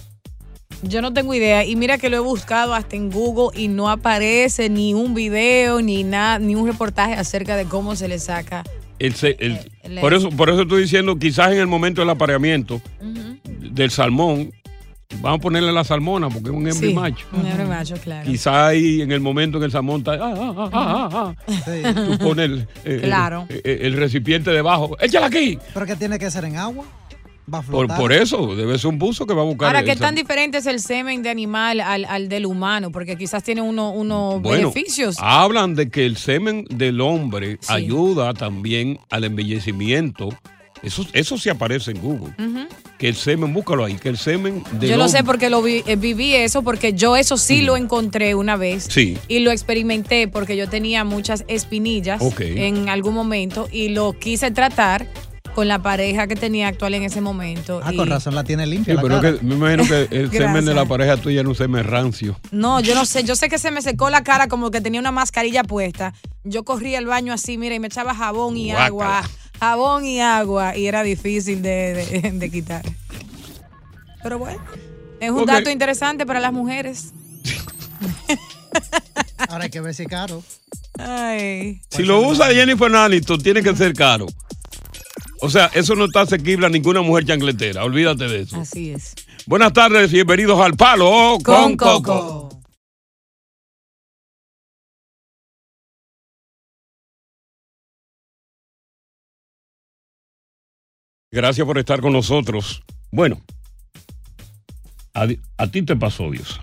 Yo 0.84 1.02
no 1.02 1.14
tengo 1.14 1.34
idea. 1.34 1.64
Y 1.66 1.76
mira 1.76 1.98
que 1.98 2.10
lo 2.10 2.18
he 2.18 2.20
buscado 2.20 2.74
hasta 2.74 2.96
en 2.96 3.10
Google 3.12 3.58
y 3.60 3.68
no 3.68 3.90
aparece 3.90 4.70
ni 4.70 4.94
un 4.94 5.14
video, 5.14 5.82
ni 5.82 6.04
nada, 6.04 6.40
ni 6.40 6.56
un 6.56 6.68
reportaje 6.68 7.14
acerca 7.14 7.56
de 7.56 7.66
cómo 7.66 7.96
se 7.96 8.08
le 8.08 8.20
saca. 8.20 8.64
El 9.00 9.16
se- 9.16 9.36
el- 9.40 9.60
el- 9.84 10.00
por, 10.00 10.14
eso, 10.14 10.30
por 10.30 10.50
eso 10.50 10.62
estoy 10.64 10.84
diciendo, 10.84 11.18
quizás 11.18 11.52
en 11.52 11.58
el 11.60 11.68
momento 11.68 12.02
del 12.02 12.10
apareamiento 12.12 12.82
del 13.02 13.90
salmón, 13.90 14.52
vamos 15.22 15.40
a 15.40 15.42
ponerle 15.42 15.72
la 15.72 15.84
salmona 15.84 16.30
porque 16.30 16.50
es 16.50 16.56
un 16.56 16.68
hembra 16.68 16.86
y 16.86 16.90
Sí, 16.90 16.94
macho. 16.94 17.26
Un 17.34 17.46
hembra 17.48 17.64
y 17.66 17.68
macho, 17.68 17.96
claro. 17.96 18.30
Quizás 18.30 18.54
ahí 18.54 19.02
en 19.02 19.12
el 19.12 19.20
momento 19.20 19.58
en 19.58 19.62
que 19.62 19.66
el 19.66 19.72
salmón 19.72 20.00
está, 20.02 20.14
ah, 20.14 20.34
ah, 20.38 20.54
ah, 20.72 21.10
ah, 21.12 21.36
ah, 21.84 21.94
tú 21.96 22.18
pones 22.20 22.50
el, 22.86 23.02
Claro. 23.02 23.46
el- 23.50 23.62
el- 23.64 23.82
el 23.88 23.94
recipiente 23.94 24.52
debajo, 24.52 24.96
échala 25.00 25.28
aquí. 25.28 25.58
¿Pero 25.74 25.86
qué 25.86 25.96
tiene 25.96 26.20
que 26.20 26.30
ser 26.30 26.46
en 26.46 26.58
agua? 26.58 26.86
Va 27.52 27.58
a 27.58 27.62
Por, 27.64 27.86
flotar. 27.88 27.98
por 28.00 28.14
eso, 28.14 28.56
debe 28.56 28.78
ser 28.78 28.88
un 28.90 29.00
buzo 29.00 29.26
que 29.26 29.34
va 29.34 29.42
a 29.42 29.46
buscar. 29.46 29.68
Ahora, 29.68 29.84
¿qué 29.84 29.96
tan 29.96 30.16
diferente 30.16 30.60
es 30.60 30.66
el 30.68 30.80
semen 30.80 31.24
de 31.24 31.30
animal 31.30 31.80
al, 31.82 32.06
al 32.06 32.30
del 32.30 32.46
humano? 32.46 32.92
Porque 32.92 33.18
quizás 33.18 33.44
tiene 33.44 33.62
uno- 33.62 33.92
unos 33.92 34.42
Bueno, 34.42 34.72
beneficios. 34.72 35.18
hablan 35.20 35.76
de 35.76 35.90
que 35.90 36.06
el 36.06 36.18
semen 36.18 36.66
del 36.70 37.02
hombre 37.02 37.58
Sí. 37.62 37.74
ayuda 37.74 38.34
también 38.34 39.00
al 39.10 39.24
embellecimiento. 39.24 40.30
Eso, 40.84 41.06
eso 41.14 41.38
sí 41.38 41.50
aparece 41.50 41.92
en 41.92 42.02
Google. 42.02 42.34
Que 42.98 43.08
el 43.10 43.16
semen, 43.16 43.54
búscalo 43.54 43.86
ahí, 43.86 43.96
que 43.96 44.10
el 44.10 44.18
semen 44.18 44.64
de 44.80 44.88
Yo 44.88 44.98
lo 44.98 45.08
sé 45.10 45.24
porque 45.24 45.50
lo 45.50 45.62
vi- 45.62 45.84
eh, 45.86 45.96
viví 45.96 46.34
eso, 46.34 46.64
porque 46.64 46.94
yo 46.94 47.16
eso 47.18 47.38
sí 47.38 47.62
lo 47.62 47.78
encontré 47.78 48.34
una 48.34 48.56
vez. 48.56 48.88
Sí. 48.90 49.18
Y 49.28 49.40
lo 49.40 49.52
experimenté 49.52 50.28
porque 50.28 50.58
yo 50.58 50.68
tenía 50.70 51.04
muchas 51.04 51.44
espinillas 51.48 52.22
en 52.40 52.90
algún 52.90 53.14
momento 53.14 53.68
y 53.72 53.90
lo 53.90 54.14
quise 54.14 54.50
tratar 54.52 55.06
con 55.56 55.68
la 55.68 55.80
pareja 55.80 56.28
que 56.28 56.36
tenía 56.36 56.68
actual 56.70 56.94
en 56.94 57.04
ese 57.04 57.22
momento. 57.22 57.82
Ah, 57.84 57.94
y- 57.94 57.98
con 57.98 58.10
razón 58.10 58.36
la 58.36 58.44
tiene 58.44 58.66
limpia 58.66 58.94
Sí, 58.94 58.96
la 58.96 59.02
pero 59.02 59.22
cara. 59.22 59.38
que 59.38 59.44
me 59.46 59.56
imagino 59.56 59.84
que 59.86 60.08
el 60.16 60.32
semen 60.32 60.66
de 60.66 60.74
la 60.74 60.86
pareja 60.86 61.18
tuya 61.18 61.42
era 61.42 61.50
un 61.50 61.56
semen 61.56 61.84
rancio. 61.84 62.40
No, 62.52 62.80
yo 62.80 62.96
no 62.96 63.06
sé. 63.06 63.24
Yo 63.24 63.36
sé 63.36 63.50
que 63.50 63.60
se 63.60 63.72
me 63.72 63.82
secó 63.82 64.10
la 64.10 64.24
cara 64.24 64.48
como 64.48 64.72
que 64.72 64.82
tenía 64.82 65.00
una 65.00 65.12
mascarilla 65.12 65.64
puesta. 65.64 66.14
Yo 66.44 66.64
corría 66.64 66.98
al 67.00 67.06
baño 67.06 67.34
así, 67.34 67.58
mira, 67.58 67.76
y 67.76 67.80
me 67.80 67.88
echaba 67.88 68.16
jabón 68.16 68.58
y 68.58 68.68
Guácala. 68.72 68.86
agua. 68.86 69.30
Jabón 69.60 70.06
y 70.06 70.22
agua. 70.22 70.78
Y 70.78 70.88
era 70.88 71.04
difícil 71.04 71.62
de, 71.62 71.94
de- 72.22 72.32
de 72.34 72.50
quitar. 72.50 72.84
Pero 74.24 74.40
bueno, 74.40 74.62
es 75.20 75.32
un 75.32 75.46
dato 75.46 75.70
interesante 75.70 76.26
para 76.26 76.40
las 76.40 76.54
mujeres. 76.54 77.12
Ahora 79.50 79.66
hay 79.66 79.70
que 79.70 79.82
ver 79.82 79.94
si 79.94 80.04
es 80.04 80.10
caro. 80.10 80.42
Ay. 80.98 81.82
Si 81.90 82.04
lo 82.04 82.22
usa 82.22 82.48
Jennifer 82.54 82.94
Aniston, 82.96 83.42
tiene 83.42 83.62
que 83.62 83.76
ser 83.76 83.94
caro. 83.94 84.28
O 85.42 85.50
sea, 85.50 85.72
eso 85.74 85.96
no 85.96 86.06
está 86.06 86.22
asequible 86.22 86.68
a 86.68 86.70
ninguna 86.70 87.02
mujer 87.02 87.26
chancletera. 87.26 87.84
Olvídate 87.84 88.26
de 88.28 88.42
eso. 88.42 88.58
Así 88.62 88.92
es. 88.92 89.16
Buenas 89.48 89.74
tardes 89.74 90.12
y 90.12 90.16
bienvenidos 90.16 90.60
al 90.60 90.76
Palo 90.78 91.38
con, 91.44 91.76
Coco. 91.76 92.50
Gracias 101.32 101.66
por 101.66 101.78
estar 101.78 102.02
con 102.02 102.14
nosotros. 102.14 102.84
Bueno, 103.12 103.42
a, 105.14 105.28
a 105.58 105.68
ti 105.68 105.82
te 105.84 105.96
pasó, 105.96 106.30
Dios. 106.30 106.60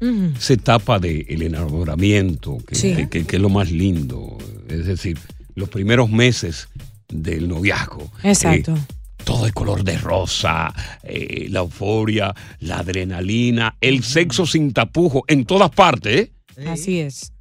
Ujú. 0.00 0.32
Esa 0.36 0.54
etapa 0.54 0.98
del 0.98 1.42
enamoramiento, 1.42 2.58
que, 2.66 2.74
Sí. 2.74 2.94
que- 2.96 3.08
que- 3.08 3.24
que 3.26 3.36
es 3.36 3.42
lo 3.42 3.50
más 3.50 3.70
lindo. 3.70 4.36
Es 4.68 4.86
decir, 4.86 5.18
los 5.54 5.68
primeros 5.68 6.10
meses 6.10 6.68
del 7.10 7.48
noviazgo. 7.48 8.10
Exacto. 8.22 8.74
Eh, 8.74 8.80
todo 9.24 9.46
el 9.46 9.52
color 9.52 9.84
de 9.84 9.98
rosa, 9.98 10.72
eh, 11.02 11.46
la 11.50 11.60
euforia, 11.60 12.34
la 12.60 12.78
adrenalina, 12.78 13.76
el 13.80 14.02
sexo 14.02 14.46
sin 14.46 14.72
tapujo 14.72 15.24
en 15.28 15.44
todas 15.44 15.70
partes. 15.70 16.30
¿eh? 16.56 16.68
Así 16.68 17.00
es. 17.00 17.32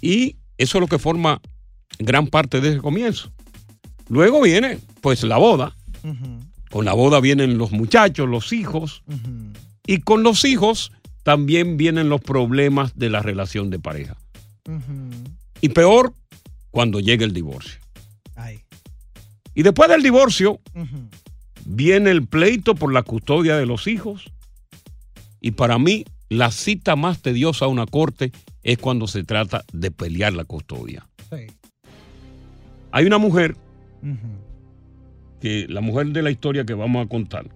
Y 0.00 0.36
eso 0.58 0.78
es 0.78 0.80
lo 0.80 0.86
que 0.86 0.98
forma 0.98 1.40
gran 1.98 2.26
parte 2.26 2.60
desde 2.60 2.76
el 2.76 2.82
comienzo. 2.82 3.32
Luego 4.08 4.40
viene, 4.42 4.78
pues, 5.00 5.22
la 5.22 5.38
boda. 5.38 5.76
Con 6.70 6.84
la 6.84 6.92
boda 6.92 7.20
vienen 7.20 7.58
los 7.58 7.70
muchachos, 7.70 8.28
los 8.28 8.52
hijos. 8.52 9.02
Y 9.86 9.98
con 9.98 10.22
los 10.22 10.44
hijos 10.44 10.92
también 11.22 11.76
vienen 11.76 12.08
los 12.08 12.20
problemas 12.20 12.96
de 12.96 13.10
la 13.10 13.20
relación 13.20 13.70
de 13.70 13.78
pareja. 13.78 14.16
Y 15.60 15.68
peor, 15.70 16.12
cuando 16.70 17.00
llega 17.00 17.24
el 17.24 17.32
divorcio. 17.32 17.78
Y 19.54 19.62
después 19.62 19.88
del 19.88 20.02
divorcio, 20.02 20.60
viene 21.64 22.10
el 22.10 22.26
pleito 22.26 22.74
por 22.74 22.92
la 22.92 23.02
custodia 23.02 23.56
de 23.56 23.66
los 23.66 23.86
hijos. 23.86 24.32
Y 25.40 25.52
para 25.52 25.78
mí, 25.78 26.04
la 26.28 26.50
cita 26.50 26.96
más 26.96 27.20
tediosa 27.20 27.66
a 27.66 27.68
una 27.68 27.86
corte 27.86 28.32
es 28.62 28.78
cuando 28.78 29.06
se 29.06 29.24
trata 29.24 29.64
de 29.72 29.90
pelear 29.90 30.32
la 30.32 30.44
custodia. 30.44 31.06
Hay 32.92 33.04
una 33.06 33.18
mujer, 33.18 33.56
que 35.40 35.66
la 35.68 35.80
mujer 35.80 36.08
de 36.08 36.22
la 36.22 36.30
historia 36.30 36.64
que 36.64 36.74
vamos 36.74 37.04
a 37.04 37.08
contar, 37.08 37.46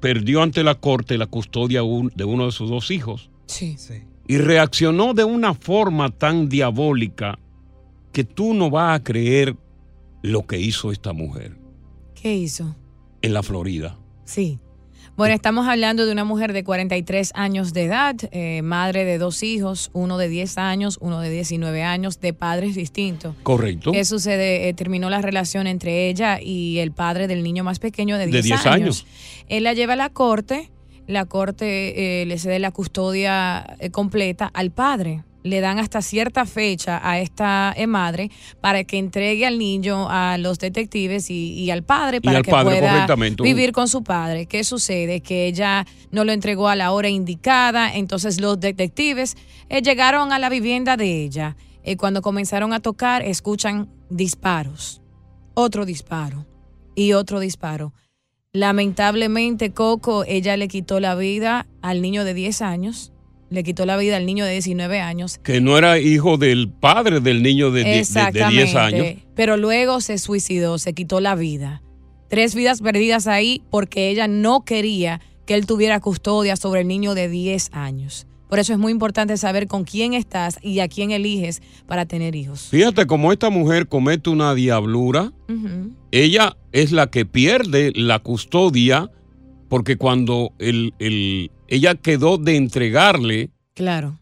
perdió 0.00 0.42
ante 0.42 0.64
la 0.64 0.74
corte 0.76 1.18
la 1.18 1.26
custodia 1.26 1.82
un- 1.82 2.10
de 2.14 2.24
uno 2.24 2.46
de 2.46 2.52
sus 2.52 2.70
dos 2.70 2.90
hijos 2.90 3.30
Sí. 3.46 3.76
y 4.26 4.38
reaccionó 4.38 5.12
de 5.12 5.24
una 5.24 5.52
forma 5.54 6.10
tan 6.10 6.48
diabólica 6.48 7.38
que 8.12 8.24
tú 8.24 8.54
no 8.54 8.70
vas 8.70 8.98
a 8.98 9.04
creer 9.04 9.56
lo 10.22 10.46
que 10.46 10.58
hizo 10.58 10.92
esta 10.92 11.12
mujer 11.12 11.56
¿Qué 12.14 12.34
hizo? 12.34 12.76
en 13.22 13.32
la 13.34 13.42
Florida. 13.42 13.98
Sí. 14.24 14.58
Bueno, 15.16 15.34
estamos 15.34 15.66
hablando 15.66 16.06
de 16.06 16.12
una 16.12 16.24
mujer 16.24 16.52
de 16.54 16.64
43 16.64 17.32
años 17.34 17.74
de 17.74 17.84
edad, 17.84 18.14
eh, 18.32 18.62
madre 18.62 19.04
de 19.04 19.18
dos 19.18 19.42
hijos, 19.42 19.90
uno 19.92 20.16
de 20.16 20.28
10 20.28 20.56
años, 20.56 20.98
uno 21.02 21.20
de 21.20 21.28
19 21.30 21.82
años, 21.82 22.20
de 22.20 22.32
padres 22.32 22.74
distintos. 22.74 23.34
Correcto. 23.42 23.92
¿Qué 23.92 24.04
sucede? 24.06 24.68
Eh, 24.68 24.74
terminó 24.74 25.10
la 25.10 25.20
relación 25.20 25.66
entre 25.66 26.08
ella 26.08 26.40
y 26.40 26.78
el 26.78 26.92
padre 26.92 27.26
del 27.26 27.42
niño 27.42 27.64
más 27.64 27.78
pequeño 27.78 28.16
de 28.16 28.26
De 28.26 28.32
10, 28.32 28.44
10 28.44 28.60
años. 28.66 28.72
años. 28.74 29.06
Él 29.48 29.64
la 29.64 29.74
lleva 29.74 29.92
a 29.94 29.96
la 29.96 30.08
corte, 30.10 30.70
la 31.06 31.26
corte 31.26 32.22
eh, 32.22 32.26
le 32.26 32.38
cede 32.38 32.58
la 32.58 32.70
custodia 32.70 33.76
eh, 33.80 33.90
completa 33.90 34.46
al 34.46 34.70
padre. 34.70 35.24
Le 35.42 35.60
dan 35.60 35.78
hasta 35.78 36.02
cierta 36.02 36.44
fecha 36.44 37.00
a 37.02 37.18
esta 37.18 37.72
eh, 37.76 37.86
madre 37.86 38.30
para 38.60 38.84
que 38.84 38.98
entregue 38.98 39.46
al 39.46 39.58
niño 39.58 40.08
a 40.10 40.36
los 40.38 40.58
detectives 40.58 41.30
y, 41.30 41.54
y 41.54 41.70
al 41.70 41.82
padre 41.82 42.20
para 42.20 42.38
al 42.38 42.44
que 42.44 42.50
padre, 42.50 42.78
pueda 42.78 43.06
vivir 43.42 43.72
con 43.72 43.88
su 43.88 44.02
padre. 44.02 44.46
¿Qué 44.46 44.64
sucede? 44.64 45.20
Que 45.20 45.46
ella 45.46 45.86
no 46.10 46.24
lo 46.24 46.32
entregó 46.32 46.68
a 46.68 46.76
la 46.76 46.92
hora 46.92 47.08
indicada, 47.08 47.94
entonces 47.94 48.40
los 48.40 48.60
detectives 48.60 49.36
eh, 49.68 49.82
llegaron 49.82 50.32
a 50.32 50.38
la 50.38 50.48
vivienda 50.48 50.96
de 50.96 51.22
ella. 51.22 51.56
Eh, 51.82 51.96
cuando 51.96 52.20
comenzaron 52.20 52.72
a 52.72 52.80
tocar, 52.80 53.22
escuchan 53.22 53.88
disparos, 54.10 55.00
otro 55.54 55.86
disparo 55.86 56.46
y 56.94 57.14
otro 57.14 57.40
disparo. 57.40 57.94
Lamentablemente, 58.52 59.72
Coco, 59.72 60.24
ella 60.26 60.56
le 60.56 60.68
quitó 60.68 60.98
la 61.00 61.14
vida 61.14 61.66
al 61.82 62.02
niño 62.02 62.24
de 62.24 62.34
10 62.34 62.62
años, 62.62 63.12
le 63.50 63.62
quitó 63.62 63.84
la 63.84 63.96
vida 63.96 64.16
al 64.16 64.26
niño 64.26 64.44
de 64.44 64.52
19 64.52 65.00
años. 65.00 65.38
Que 65.38 65.60
no 65.60 65.76
era 65.76 65.98
hijo 65.98 66.38
del 66.38 66.68
padre 66.70 67.20
del 67.20 67.42
niño 67.42 67.70
de, 67.70 67.80
de- 67.84 67.88
de 67.90 67.94
10 67.96 68.08
Exactamente. 68.08 68.78
años. 68.78 69.06
Pero 69.34 69.56
luego 69.56 70.00
se 70.00 70.18
suicidó, 70.18 70.78
se 70.78 70.92
quitó 70.94 71.20
la 71.20 71.34
vida. 71.34 71.82
Tres 72.28 72.54
vidas 72.54 72.80
perdidas 72.80 73.26
ahí 73.26 73.62
porque 73.70 74.08
ella 74.08 74.28
no 74.28 74.64
quería 74.64 75.20
que 75.46 75.54
él 75.54 75.66
tuviera 75.66 75.98
custodia 76.00 76.54
sobre 76.56 76.82
el 76.82 76.88
niño 76.88 77.14
de 77.14 77.28
10 77.28 77.70
años. 77.72 78.26
Por 78.48 78.58
eso 78.58 78.72
es 78.72 78.78
muy 78.80 78.90
importante 78.92 79.36
saber 79.36 79.66
con 79.68 79.84
quién 79.84 80.12
estás 80.14 80.58
y 80.62 80.80
a 80.80 80.88
quién 80.88 81.10
eliges 81.12 81.60
para 81.86 82.06
tener 82.06 82.34
hijos. 82.34 82.68
Fíjate 82.70 83.06
cómo 83.06 83.32
esta 83.32 83.48
mujer 83.50 83.86
comete 83.88 84.28
una 84.30 84.54
diablura. 84.54 85.32
Ella 86.10 86.56
es 86.72 86.90
la 86.92 87.08
que 87.10 87.24
pierde 87.26 87.92
la 87.94 88.18
custodia 88.18 89.10
porque 89.70 89.96
cuando 89.96 90.52
el, 90.58 90.92
el- 90.98 91.50
ella 91.68 91.94
quedó 91.94 92.36
de 92.36 92.56
entregarle 92.56 93.48
Claro. 93.74 94.18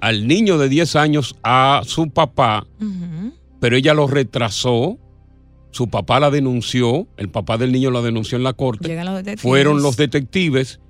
al 0.00 0.26
niño 0.26 0.56
de 0.56 0.70
10 0.70 0.96
años 0.96 1.36
a 1.42 1.82
su 1.84 2.08
papá, 2.08 2.66
pero 3.60 3.76
ella 3.76 3.92
lo 3.92 4.06
retrasó. 4.06 4.96
Su 5.72 5.88
papá 5.88 6.18
la 6.18 6.30
denunció, 6.30 7.06
el 7.16 7.28
papá 7.28 7.56
del 7.58 7.70
niño 7.72 7.90
la 7.90 8.00
denunció 8.00 8.36
en 8.38 8.42
la 8.44 8.54
corte. 8.54 8.88
Llegan 8.88 9.06
los 9.06 9.16
detectives. 9.16 9.42
Fueron 9.42 9.82
los 9.82 9.96
detectives 9.96 10.80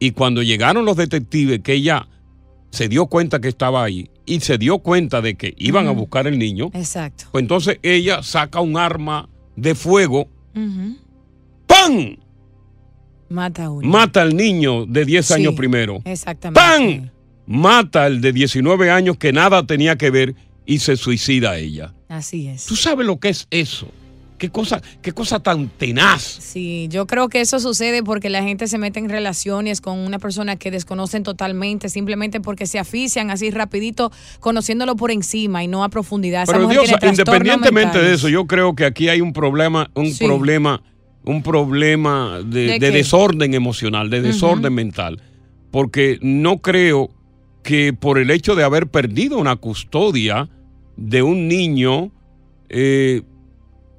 y 0.00 0.10
cuando 0.10 0.42
llegaron 0.42 0.84
los 0.84 0.96
detectives 0.96 1.60
que 1.60 1.74
ella 1.74 2.08
se 2.70 2.88
dio 2.88 3.06
cuenta 3.06 3.40
que 3.40 3.48
estaba 3.48 3.82
ahí 3.84 4.10
y 4.26 4.40
se 4.40 4.58
dio 4.58 4.80
cuenta 4.80 5.22
de 5.22 5.34
que 5.36 5.54
iban 5.56 5.86
a 5.88 5.92
buscar 5.92 6.26
el 6.26 6.38
niño, 6.38 6.70
Exacto. 6.74 7.24
pues 7.32 7.40
entonces 7.42 7.78
ella 7.82 8.22
saca 8.22 8.60
un 8.60 8.76
arma 8.76 9.28
de 9.56 9.74
fuego, 9.74 10.28
Ujú. 10.54 10.96
¡pam! 11.66 12.16
Mata 13.28 13.64
a 13.64 13.70
uno. 13.70 13.86
Mata 13.88 14.22
al 14.22 14.36
niño 14.36 14.86
de 14.86 15.04
10 15.04 15.26
Sí, 15.26 15.34
años 15.34 15.54
primero. 15.54 16.00
Exactamente. 16.04 16.60
¡Pam! 16.60 17.10
Mata 17.46 18.04
al 18.04 18.20
de 18.20 18.32
19 18.32 18.90
años 18.90 19.16
que 19.16 19.32
nada 19.32 19.66
tenía 19.66 19.96
que 19.96 20.10
ver 20.10 20.34
y 20.66 20.78
se 20.80 20.96
suicida 20.96 21.52
a 21.52 21.58
ella. 21.58 21.94
Así 22.08 22.48
es. 22.48 22.66
¿Tú 22.66 22.76
sabes 22.76 23.06
lo 23.06 23.18
que 23.18 23.30
es 23.30 23.46
eso? 23.50 23.88
¿Qué 24.38 24.50
cosa, 24.50 24.80
qué 25.02 25.10
cosa 25.10 25.40
tan 25.40 25.68
tenaz? 25.68 26.22
Sí, 26.22 26.86
yo 26.90 27.08
creo 27.08 27.28
que 27.28 27.40
eso 27.40 27.58
sucede 27.58 28.04
porque 28.04 28.30
la 28.30 28.40
gente 28.44 28.68
se 28.68 28.78
mete 28.78 29.00
en 29.00 29.08
relaciones 29.08 29.80
con 29.80 29.98
una 29.98 30.20
persona 30.20 30.54
que 30.54 30.70
desconocen 30.70 31.24
totalmente, 31.24 31.88
simplemente 31.88 32.40
porque 32.40 32.66
se 32.66 32.78
afician 32.78 33.30
así 33.32 33.50
rapidito, 33.50 34.12
conociéndolo 34.38 34.94
por 34.94 35.10
encima 35.10 35.64
y 35.64 35.68
no 35.68 35.82
a 35.82 35.88
profundidad. 35.88 36.44
Pero 36.46 36.68
Dios, 36.68 36.88
independientemente 37.02 37.98
de 37.98 38.14
eso, 38.14 38.28
yo 38.28 38.46
creo 38.46 38.76
que 38.76 38.84
aquí 38.84 39.08
hay 39.08 39.20
un 39.20 39.32
problema, 39.32 39.90
un 39.94 40.12
Sí. 40.12 40.24
problema, 40.24 40.82
un 41.30 41.42
problema 41.42 42.40
de, 42.44 42.60
¿De 42.60 42.72
de 42.72 42.78
qué? 42.78 42.90
desorden 42.90 43.54
emocional, 43.54 44.10
de 44.10 44.22
desorden 44.22 44.74
mental. 44.74 45.20
Porque 45.70 46.18
no 46.22 46.58
creo 46.58 47.10
que 47.62 47.92
por 47.92 48.18
el 48.18 48.30
hecho 48.30 48.54
de 48.54 48.64
haber 48.64 48.86
perdido 48.88 49.38
una 49.38 49.56
custodia 49.56 50.48
de 50.96 51.22
un 51.22 51.46
niño, 51.48 52.10
eh, 52.68 53.22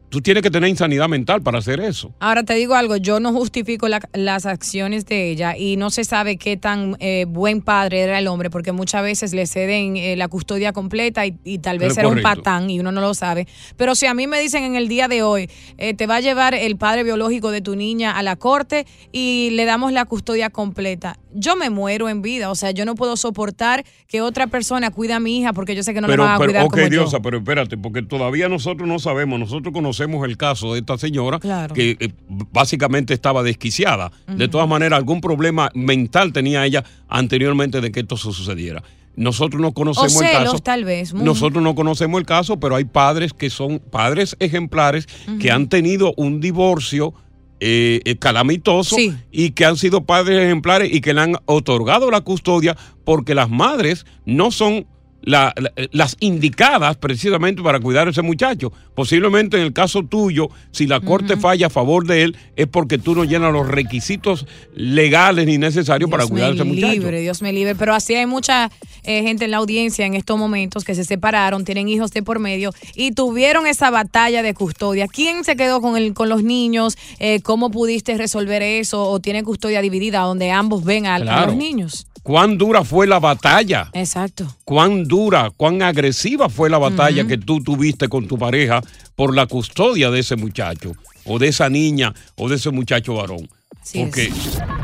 tú 0.09 0.21
tienes 0.21 0.43
que 0.43 0.49
tener 0.51 0.69
insanidad 0.69 1.07
mental 1.07 1.41
para 1.41 1.59
hacer 1.59 1.79
eso. 1.79 2.13
Ahora 2.19 2.43
te 2.43 2.53
digo 2.55 2.73
algo, 2.75 2.97
yo 2.97 3.19
no 3.19 3.31
justifico 3.31 3.87
la- 3.87 4.01
las 4.13 4.45
acciones 4.45 5.05
de 5.05 5.29
ella 5.31 5.55
y 5.57 5.77
no 5.77 5.89
se 5.91 6.03
sabe 6.03 6.37
qué 6.37 6.57
tan 6.57 6.95
eh, 6.99 7.25
buen 7.27 7.61
padre 7.61 8.01
era 8.01 8.17
el 8.19 8.27
hombre 8.27 8.49
porque 8.49 8.71
muchas 8.71 9.03
veces 9.03 9.33
le 9.33 9.45
ceden 9.45 9.97
eh, 9.97 10.15
la 10.15 10.27
custodia 10.27 10.73
completa 10.73 11.25
y, 11.25 11.35
y 11.43 11.59
tal 11.59 11.77
vez 11.79 11.97
era 11.97 12.07
un 12.07 12.21
patán 12.21 12.69
y 12.69 12.79
uno 12.79 12.91
no 12.91 13.01
lo 13.01 13.13
sabe. 13.13 13.47
Pero 13.77 13.93
si 13.95 14.05
a 14.07 14.13
mí 14.13 14.25
me 14.27 14.39
dicen 14.39 14.63
en 14.63 14.75
el 14.75 14.87
día 14.87 15.07
de 15.07 15.21
hoy, 15.21 15.49
eh, 15.77 15.93
te 15.93 16.07
va 16.07 16.15
a 16.17 16.21
llevar 16.21 16.53
el 16.55 16.75
padre 16.77 17.03
biológico 17.03 17.51
de 17.51 17.61
tu 17.61 17.75
niña 17.75 18.17
a 18.17 18.23
la 18.23 18.35
corte 18.35 18.85
y 19.11 19.49
le 19.51 19.65
damos 19.65 19.91
la 19.93 20.05
custodia 20.05 20.49
completa, 20.49 21.17
yo 21.33 21.55
me 21.55 21.69
muero 21.69 22.09
en 22.09 22.21
vida. 22.23 22.49
O 22.49 22.55
sea, 22.55 22.71
yo 22.71 22.85
no 22.85 22.95
puedo 22.95 23.15
soportar 23.15 23.85
que 24.07 24.21
otra 24.21 24.47
persona 24.47 24.89
cuide 24.89 25.13
a 25.13 25.19
mi 25.19 25.37
hija 25.39 25.53
porque 25.53 25.75
yo 25.75 25.83
sé 25.83 25.93
que 25.93 26.01
no 26.01 26.07
pero, 26.07 26.23
la 26.23 26.29
van 26.31 26.35
a 26.35 26.39
pero, 26.39 26.49
cuidar 26.51 26.63
ok, 26.65 26.71
como 26.71 26.83
yo. 26.83 26.89
Diosa, 26.89 27.19
pero 27.19 27.37
espérate, 27.37 27.77
porque 27.77 28.01
todavía 28.01 28.49
nosotros 28.49 28.87
no 28.87 28.97
sabemos, 28.97 29.39
nosotros 29.39 29.71
conocemos 29.71 29.98
el 30.25 30.37
caso 30.37 30.73
de 30.73 30.79
esta 30.79 30.97
señora 30.97 31.39
Claro. 31.39 31.73
que 31.75 31.97
eh, 31.99 32.09
básicamente 32.51 33.13
estaba 33.13 33.43
desquiciada. 33.43 34.11
De 34.27 34.47
todas 34.47 34.67
maneras, 34.67 34.97
algún 34.97 35.21
problema 35.21 35.69
mental 35.73 36.31
tenía 36.33 36.65
ella 36.65 36.83
anteriormente 37.07 37.81
de 37.81 37.91
que 37.91 38.01
esto 38.01 38.17
sucediera. 38.17 38.83
Nosotros 39.15 39.61
no 39.61 39.69
O 39.69 39.73
conocemos 39.73 40.21
el 40.21 40.31
caso. 40.31 40.59
tal 40.59 40.85
vez. 40.85 41.13
muy- 41.13 41.23
Nosotros 41.25 41.61
no 41.61 41.75
conocemos 41.75 42.19
el 42.19 42.25
caso, 42.25 42.59
pero 42.59 42.75
hay 42.75 42.85
padres 42.85 43.33
que 43.33 43.49
son 43.49 43.79
padres 43.79 44.37
ejemplares 44.39 45.07
que 45.41 45.51
han 45.51 45.67
tenido 45.67 46.13
un 46.15 46.39
divorcio 46.39 47.13
eh, 47.61 47.99
eh, 48.05 48.15
calamitoso 48.15 48.95
Sí. 48.95 49.13
y 49.33 49.49
que 49.51 49.65
han 49.65 49.75
sido 49.75 50.05
padres 50.05 50.41
ejemplares 50.41 50.93
y 50.93 51.01
que 51.01 51.13
le 51.13 51.19
han 51.19 51.35
otorgado 51.45 52.09
la 52.09 52.21
custodia 52.21 52.77
porque 53.03 53.35
las 53.35 53.49
madres 53.49 54.05
no 54.25 54.51
son 54.51 54.85
la- 55.21 55.53
la- 55.57 55.71
las 55.91 56.15
indicadas 56.19 56.95
precisamente 56.97 57.61
para 57.61 57.79
cuidar 57.79 58.07
a 58.07 58.11
ese 58.11 58.21
muchacho. 58.21 58.71
Posiblemente 58.95 59.57
en 59.57 59.63
el 59.63 59.73
caso 59.73 60.03
tuyo, 60.03 60.49
si 60.71 60.87
la 60.87 60.99
corte 60.99 61.37
falla 61.37 61.67
a 61.67 61.69
favor 61.69 62.05
de 62.05 62.23
él, 62.23 62.37
es 62.55 62.67
porque 62.67 62.97
tú 62.97 63.15
no 63.15 63.23
llenas 63.23 63.51
los 63.53 63.67
requisitos 63.67 64.45
legales 64.75 65.45
ni 65.45 65.57
necesarios 65.57 66.09
para 66.09 66.25
cuidar 66.27 66.51
a 66.51 66.53
ese 66.55 66.63
muchacho. 66.63 66.87
libre, 66.93 67.21
Dios 67.21 67.41
me 67.41 67.53
libre. 67.53 67.75
Pero 67.75 67.93
así 67.93 68.15
hay 68.15 68.25
mucha 68.25 68.71
eh, 69.03 69.23
gente 69.23 69.45
en 69.45 69.51
la 69.51 69.57
audiencia 69.57 70.05
en 70.05 70.13
estos 70.15 70.37
momentos 70.37 70.83
que 70.83 70.95
se 70.95 71.03
separaron, 71.05 71.63
tienen 71.65 71.87
hijos 71.89 72.11
de 72.11 72.23
por 72.23 72.39
medio 72.39 72.71
y 72.95 73.11
tuvieron 73.11 73.67
esa 73.67 73.89
batalla 73.89 74.43
de 74.43 74.53
custodia. 74.53 75.07
¿Quién 75.07 75.43
se 75.43 75.55
quedó 75.55 75.81
con, 75.81 75.97
el, 75.97 76.13
con 76.13 76.29
los 76.29 76.43
niños? 76.43 76.97
Eh, 77.19 77.41
¿Cómo 77.41 77.71
pudiste 77.71 78.17
resolver 78.17 78.61
eso? 78.61 79.03
¿O 79.03 79.19
tienen 79.19 79.45
custodia 79.45 79.81
dividida 79.81 80.19
donde 80.21 80.51
ambos 80.51 80.83
ven 80.83 81.05
a, 81.05 81.15
a 81.15 81.45
los 81.45 81.55
niños? 81.55 82.07
¿Cuán 82.23 82.57
dura 82.57 82.83
fue 82.83 83.07
la 83.07 83.19
batalla? 83.19 83.89
Exacto. 83.93 84.55
cuán 84.65 85.05
dura, 85.05 85.51
cuán 85.55 85.81
agresiva 85.81 86.49
fue 86.49 86.69
la 86.69 86.77
batalla 86.77 87.25
que 87.25 87.37
tú 87.37 87.61
tuviste 87.63 88.07
con 88.07 88.27
tu 88.27 88.37
pareja 88.37 88.81
por 89.15 89.35
la 89.35 89.45
custodia 89.45 90.11
de 90.11 90.19
ese 90.19 90.35
muchacho, 90.35 90.93
o 91.25 91.39
de 91.39 91.47
esa 91.47 91.69
niña, 91.69 92.13
o 92.35 92.49
de 92.49 92.55
ese 92.55 92.69
muchacho 92.71 93.15
varón. 93.15 93.49
Así 93.81 93.99
Porque, 93.99 94.31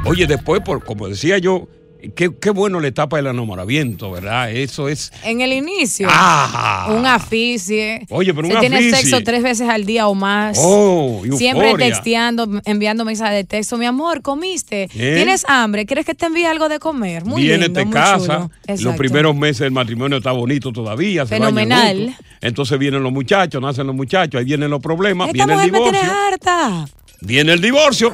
oye, 0.06 0.28
después, 0.28 0.62
por, 0.62 0.84
como 0.84 1.08
decía 1.08 1.38
yo, 1.38 1.68
qué, 2.16 2.32
qué 2.40 2.50
bueno 2.50 2.80
la 2.80 2.88
etapa 2.88 3.18
del 3.18 3.28
enamoramiento, 3.28 4.12
¿verdad? 4.12 4.52
Eso 4.52 4.90
es. 4.90 5.12
En 5.24 5.42
el 5.42 5.54
inicio, 5.54 6.08
¡Ah! 6.12 6.88
un 6.98 7.06
aficie. 7.06 8.06
Oye, 8.10 8.34
pero 8.34 8.48
un 8.48 8.54
Se 8.54 8.60
tiene 8.60 8.78
aficie. 8.78 8.96
sexo 8.98 9.24
tres 9.24 9.42
veces 9.44 9.70
al 9.70 9.86
día 9.86 10.08
o 10.08 10.14
más. 10.16 10.58
Oh, 10.62 11.22
Siempre 11.38 11.68
euforia. 11.68 11.88
texteando, 11.88 12.62
enviando 12.66 13.06
mensajes 13.06 13.36
de 13.36 13.44
texto. 13.44 13.78
Mi 13.78 13.86
amor, 13.86 14.22
¿comiste? 14.22 14.88
¿Tienes 14.92 15.46
hambre? 15.48 15.86
¿Quieres 15.86 16.06
que 16.06 16.14
te 16.16 16.26
envíe 16.26 16.46
algo 16.46 16.70
de 16.70 16.80
comer? 16.80 17.26
Muy 17.26 17.42
Viene, 17.44 17.66
lindo, 17.66 17.80
te 17.84 17.90
casa. 17.90 18.50
Los 18.80 18.96
primeros 18.96 19.36
meses 19.36 19.60
del 19.60 19.72
matrimonio 19.72 20.18
está 20.18 20.32
bonito 20.32 20.72
todavía. 20.72 21.26
Fenomenal. 21.26 22.16
Entonces 22.42 22.78
vienen 22.78 23.02
los 23.04 23.12
muchachos, 23.12 23.62
nacen 23.62 23.88
los 23.88 23.96
muchachos, 23.96 24.40
ahí 24.40 24.46
vienen 24.46 24.70
los 24.70 24.82
problemas, 24.82 25.28
Esta 25.30 25.46
viene 25.46 25.54
el 25.54 25.58
mujer 25.58 25.72
me 25.72 25.80
tiene 25.92 25.98
divorcio. 26.00 26.28
harta. 26.28 26.86
Viene 27.22 27.54
el 27.54 27.62
divorcio. 27.62 28.14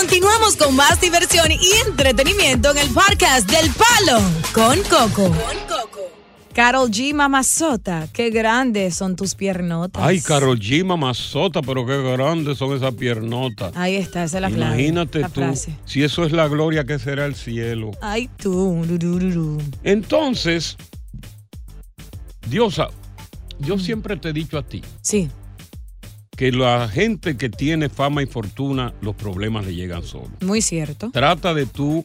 Continuamos 0.00 0.56
con 0.56 0.74
más 0.76 0.98
diversión 0.98 1.52
y 1.52 1.58
entretenimiento 1.86 2.70
en 2.70 2.78
el 2.78 2.88
podcast 2.88 3.48
del 3.50 3.70
Palo 3.70 4.18
con 4.54 4.78
Coco. 4.84 5.30
Carol 6.54 6.90
G. 6.90 7.12
Mamazota, 7.12 8.08
qué 8.10 8.30
grandes 8.30 8.94
son 8.94 9.14
tus 9.14 9.34
piernotas. 9.34 10.02
Ay, 10.02 10.22
Carol 10.22 10.58
G, 10.58 10.82
mamazota, 10.86 11.60
pero 11.60 11.84
qué 11.84 12.00
grandes 12.00 12.56
son 12.56 12.74
esas 12.74 12.94
piernotas. 12.94 13.76
Ahí 13.76 13.96
está, 13.96 14.24
esa 14.24 14.38
es 14.38 14.42
la 14.42 14.48
clave. 14.48 14.76
Imagínate 14.76 15.18
la 15.18 15.28
tú, 15.28 15.42
frase. 15.42 15.76
si 15.84 16.02
eso 16.02 16.24
es 16.24 16.32
la 16.32 16.48
gloria, 16.48 16.84
¿qué 16.84 16.98
será 16.98 17.26
el 17.26 17.34
cielo? 17.34 17.90
Ay, 18.00 18.30
tú. 18.38 18.82
Entonces, 19.84 20.78
Diosa, 22.48 22.88
yo 23.58 23.78
siempre 23.78 24.16
te 24.16 24.30
he 24.30 24.32
dicho 24.32 24.56
a 24.56 24.62
ti 24.62 24.82
Sí. 25.02 25.28
Que 26.40 26.52
la 26.52 26.88
gente 26.88 27.36
que 27.36 27.50
tiene 27.50 27.90
fama 27.90 28.22
y 28.22 28.26
fortuna, 28.26 28.94
los 29.02 29.14
problemas 29.14 29.66
le 29.66 29.74
llegan 29.74 30.02
solos. 30.02 30.30
Muy 30.40 30.62
cierto. 30.62 31.10
Trata 31.10 31.52
de 31.52 31.66
tú 31.66 32.02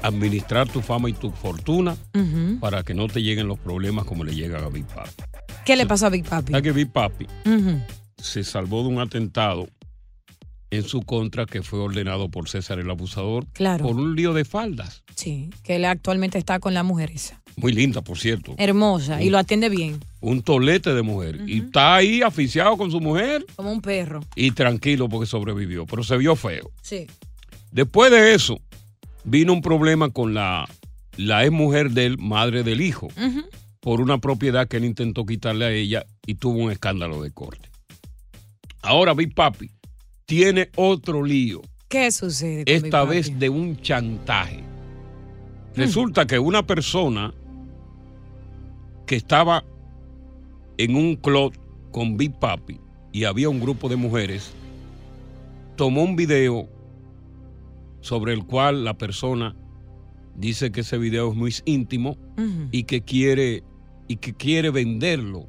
administrar 0.00 0.66
tu 0.66 0.80
fama 0.80 1.10
y 1.10 1.12
tu 1.12 1.30
fortuna 1.30 1.94
para 2.60 2.82
que 2.82 2.94
no 2.94 3.08
te 3.08 3.22
lleguen 3.22 3.46
los 3.46 3.58
problemas 3.58 4.06
como 4.06 4.24
le 4.24 4.34
llegan 4.34 4.64
a 4.64 4.70
Big 4.70 4.86
Papi. 4.86 5.10
¿Qué 5.66 5.76
le 5.76 5.84
pasó 5.84 6.06
a 6.06 6.08
Big 6.08 6.24
Papi? 6.24 6.52
¿Sabes 6.52 6.62
que 6.62 6.72
Big 6.72 6.90
Papi 6.92 7.26
se 8.16 8.42
salvó 8.42 8.80
de 8.84 8.88
un 8.88 9.00
atentado 9.00 9.68
en 10.70 10.82
su 10.84 11.02
contra 11.02 11.44
que 11.44 11.62
fue 11.62 11.78
ordenado 11.80 12.30
por 12.30 12.48
César 12.48 12.78
el 12.78 12.88
Abusador 12.88 13.44
Claro. 13.52 13.84
por 13.84 13.96
un 13.96 14.16
lío 14.16 14.32
de 14.32 14.46
faldas? 14.46 15.04
Sí, 15.14 15.50
que 15.62 15.76
él 15.76 15.84
actualmente 15.84 16.38
está 16.38 16.58
con 16.58 16.72
la 16.72 16.84
mujer 16.84 17.10
esa. 17.10 17.42
Muy 17.56 17.72
linda, 17.72 18.02
por 18.02 18.18
cierto. 18.18 18.54
Hermosa, 18.58 19.22
y 19.22 19.30
lo 19.30 19.38
atiende 19.38 19.68
bien, 19.68 20.00
Un 20.20 20.42
tolete 20.42 20.92
de 20.94 21.02
mujer. 21.02 21.40
Y 21.46 21.60
está 21.60 21.94
ahí 21.96 22.20
aficiado 22.22 22.76
con 22.76 22.90
su 22.90 23.00
mujer 23.00 23.44
como 23.56 23.70
un 23.70 23.80
perro. 23.80 24.20
y 24.34 24.50
tranquilo 24.50 25.08
porque 25.08 25.26
sobrevivió, 25.26 25.86
pero 25.86 26.02
se 26.02 26.16
vio 26.16 26.34
feo. 26.34 26.70
Sí. 26.82 27.06
Después 27.70 28.10
de 28.10 28.34
eso, 28.34 28.58
vino 29.24 29.52
un 29.52 29.60
problema 29.62 30.10
con 30.10 30.34
la, 30.34 30.68
la 31.16 31.44
ex 31.44 31.52
mujer 31.52 31.90
del 31.90 32.18
madre 32.18 32.62
del 32.64 32.80
hijo, 32.80 33.08
por 33.80 34.00
una 34.00 34.18
propiedad 34.18 34.66
que 34.66 34.78
él 34.78 34.84
intentó 34.84 35.24
quitarle 35.26 35.64
a 35.66 35.70
ella 35.70 36.04
y 36.26 36.34
tuvo 36.36 36.58
un 36.58 36.72
escándalo 36.72 37.22
de 37.22 37.30
corte. 37.30 37.68
Ahora 38.82 39.14
Big 39.14 39.34
Papi 39.34 39.70
tiene 40.26 40.70
otro 40.76 41.22
lío, 41.24 41.60
¿Qué 41.88 42.10
sucede? 42.10 42.64
con 42.64 42.74
Big 42.74 42.84
esta 42.84 43.02
Papi? 43.04 43.10
vez 43.16 43.38
de 43.38 43.48
un 43.48 43.80
chantaje. 43.80 44.60
Resulta 45.76 46.26
que 46.26 46.38
una 46.38 46.64
persona 46.66 47.34
que 49.06 49.16
estaba 49.16 49.64
en 50.78 50.96
un 50.96 51.16
club 51.16 51.54
con 51.92 52.16
Big 52.16 52.32
Papi 52.38 52.80
y 53.12 53.24
había 53.24 53.48
un 53.48 53.60
grupo 53.60 53.88
de 53.88 53.96
mujeres, 53.96 54.52
tomó 55.76 56.02
un 56.02 56.16
video 56.16 56.68
sobre 58.00 58.32
el 58.32 58.44
cual 58.44 58.84
la 58.84 58.94
persona 58.94 59.54
dice 60.36 60.72
que 60.72 60.80
ese 60.80 60.98
video 60.98 61.30
es 61.30 61.36
muy 61.36 61.54
íntimo 61.64 62.16
y 62.72 62.84
que 62.84 63.02
quiere 63.02 63.62
y 64.08 64.16
que 64.16 64.34
quiere 64.34 64.70
venderlo 64.70 65.48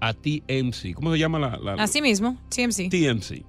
a 0.00 0.14
TMC. 0.14 0.94
¿Cómo 0.94 1.12
se 1.12 1.18
llama 1.18 1.38
la, 1.38 1.58
la- 1.58 1.74
Así 1.82 2.00
mismo, 2.00 2.38
TMC. 2.48 2.88
TMC? 2.88 3.44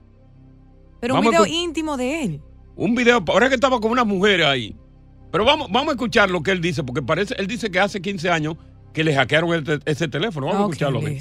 Pero 1.00 1.16
un 1.16 1.20
Vamos 1.22 1.32
video 1.32 1.46
íntimo 1.46 1.96
de 1.98 2.24
él. 2.24 2.42
un 2.76 2.96
video, 2.96 3.24
ahora 3.28 3.50
que 3.50 3.56
estaba 3.56 3.80
con 3.80 3.92
una 3.92 4.04
mujer 4.04 4.44
ahí. 4.44 4.76
Pero 5.32 5.46
vamos, 5.46 5.70
vamos 5.72 5.90
a 5.90 5.92
escuchar 5.94 6.30
lo 6.30 6.44
que 6.44 6.52
él 6.52 6.62
dice, 6.62 6.84
porque 6.84 7.02
parece, 7.02 7.34
él 7.38 7.48
dice 7.48 7.72
que 7.72 7.80
hace 7.80 8.02
15 8.02 8.30
años 8.30 8.56
que 8.94 9.04
le 9.04 9.14
hackearon 9.16 9.54
el 9.54 9.64
te- 9.64 9.80
ese 9.92 10.08
teléfono. 10.08 10.48
Vamos 10.48 10.62
a 10.62 10.66
escucharlo. 10.66 11.02
ver. 11.02 11.18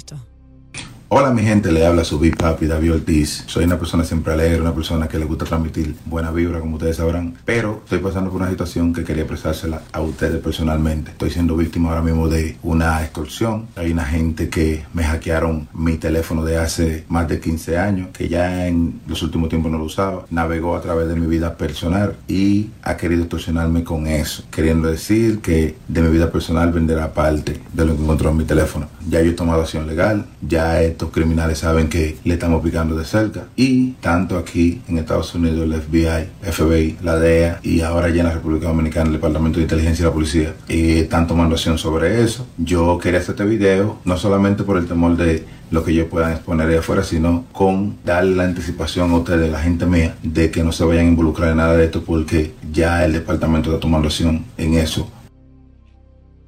Hola 1.15 1.29
mi 1.29 1.43
gente, 1.43 1.71
le 1.71 1.85
habla 1.85 2.03
su 2.03 2.17
Big 2.17 2.35
Papi 2.35 2.65
David 2.65 2.93
Ortiz. 2.93 3.43
Soy 3.45 3.65
una 3.65 3.77
persona 3.77 4.03
siempre 4.03 4.33
alegre, 4.33 4.59
una 4.59 4.73
persona 4.73 5.07
que 5.07 5.19
le 5.19 5.25
gusta 5.25 5.45
transmitir 5.45 5.93
buena 6.05 6.31
vibra, 6.31 6.59
como 6.59 6.77
ustedes 6.77 6.95
sabrán. 6.95 7.35
Pero 7.45 7.81
estoy 7.83 7.99
pasando 7.99 8.31
por 8.31 8.41
una 8.41 8.49
situación 8.49 8.91
que 8.93 9.03
quería 9.03 9.21
expresársela 9.21 9.83
a 9.91 10.01
ustedes 10.01 10.41
personalmente. 10.41 11.11
Estoy 11.11 11.29
siendo 11.29 11.55
víctima 11.55 11.89
ahora 11.89 12.01
mismo 12.01 12.27
de 12.29 12.57
una 12.63 13.03
extorsión. 13.03 13.67
Hay 13.75 13.91
una 13.91 14.05
gente 14.05 14.49
que 14.49 14.85
me 14.91 15.03
hackearon 15.03 15.67
mi 15.75 15.97
teléfono 15.97 16.43
de 16.43 16.57
hace 16.57 17.05
más 17.09 17.27
de 17.27 17.39
15 17.39 17.77
años, 17.77 18.07
que 18.11 18.27
ya 18.27 18.65
en 18.65 18.99
los 19.05 19.21
últimos 19.21 19.49
tiempos 19.49 19.71
no 19.71 19.77
lo 19.77 19.83
usaba. 19.83 20.25
Navegó 20.31 20.75
a 20.75 20.81
través 20.81 21.07
de 21.09 21.15
mi 21.15 21.27
vida 21.27 21.57
personal 21.57 22.15
y 22.27 22.71
ha 22.81 22.97
querido 22.97 23.21
extorsionarme 23.21 23.83
con 23.83 24.07
eso. 24.07 24.45
Queriendo 24.49 24.87
decir 24.87 25.41
que 25.41 25.75
de 25.87 26.01
mi 26.01 26.09
vida 26.09 26.31
personal 26.31 26.71
venderá 26.71 27.13
parte 27.13 27.61
de 27.71 27.85
lo 27.85 27.95
que 27.95 28.01
encontró 28.01 28.31
en 28.31 28.37
mi 28.37 28.45
teléfono. 28.45 28.87
Ya 29.07 29.21
yo 29.21 29.29
he 29.29 29.33
tomado 29.33 29.61
acción 29.61 29.85
legal, 29.85 30.25
ya 30.41 30.81
estos 31.03 31.13
criminales 31.13 31.59
saben 31.59 31.89
que 31.89 32.17
le 32.23 32.35
estamos 32.35 32.63
picando 32.63 32.95
de 32.95 33.03
cerca 33.03 33.47
y 33.57 33.91
tanto 33.99 34.37
aquí 34.37 34.81
en 34.87 34.97
Estados 34.97 35.35
Unidos 35.35 35.63
el 35.63 35.81
FBI, 35.81 36.29
FBI, 36.49 36.97
la 37.03 37.17
DEA 37.17 37.59
y 37.61 37.81
ahora 37.81 38.07
ya 38.07 38.21
en 38.21 38.27
la 38.27 38.33
República 38.33 38.67
Dominicana 38.67 39.07
el 39.07 39.13
Departamento 39.13 39.57
de 39.57 39.63
Inteligencia 39.63 40.03
y 40.03 40.05
la 40.05 40.13
Policía 40.13 40.55
eh, 40.69 40.99
están 41.01 41.27
tomando 41.27 41.55
acción 41.55 41.77
sobre 41.77 42.23
eso. 42.23 42.47
Yo 42.57 42.97
quería 42.99 43.19
hacer 43.19 43.31
este 43.31 43.43
video 43.43 43.99
no 44.05 44.15
solamente 44.15 44.63
por 44.63 44.77
el 44.77 44.87
temor 44.87 45.17
de 45.17 45.45
lo 45.71 45.83
que 45.83 45.91
ellos 45.91 46.07
puedan 46.09 46.31
exponer 46.31 46.69
ahí 46.69 46.75
afuera, 46.75 47.03
sino 47.03 47.45
con 47.51 47.97
darle 48.05 48.35
la 48.37 48.45
anticipación 48.45 49.11
a 49.11 49.17
ustedes, 49.17 49.51
la 49.51 49.59
gente 49.59 49.85
mía, 49.85 50.15
de 50.23 50.51
que 50.51 50.63
no 50.63 50.71
se 50.71 50.85
vayan 50.85 51.05
a 51.05 51.09
involucrar 51.09 51.49
en 51.49 51.57
nada 51.57 51.75
de 51.75 51.85
esto 51.85 52.03
porque 52.03 52.53
ya 52.71 53.03
el 53.03 53.11
departamento 53.11 53.69
está 53.69 53.81
tomando 53.81 54.07
acción 54.07 54.45
en 54.57 54.75
eso. 54.75 55.11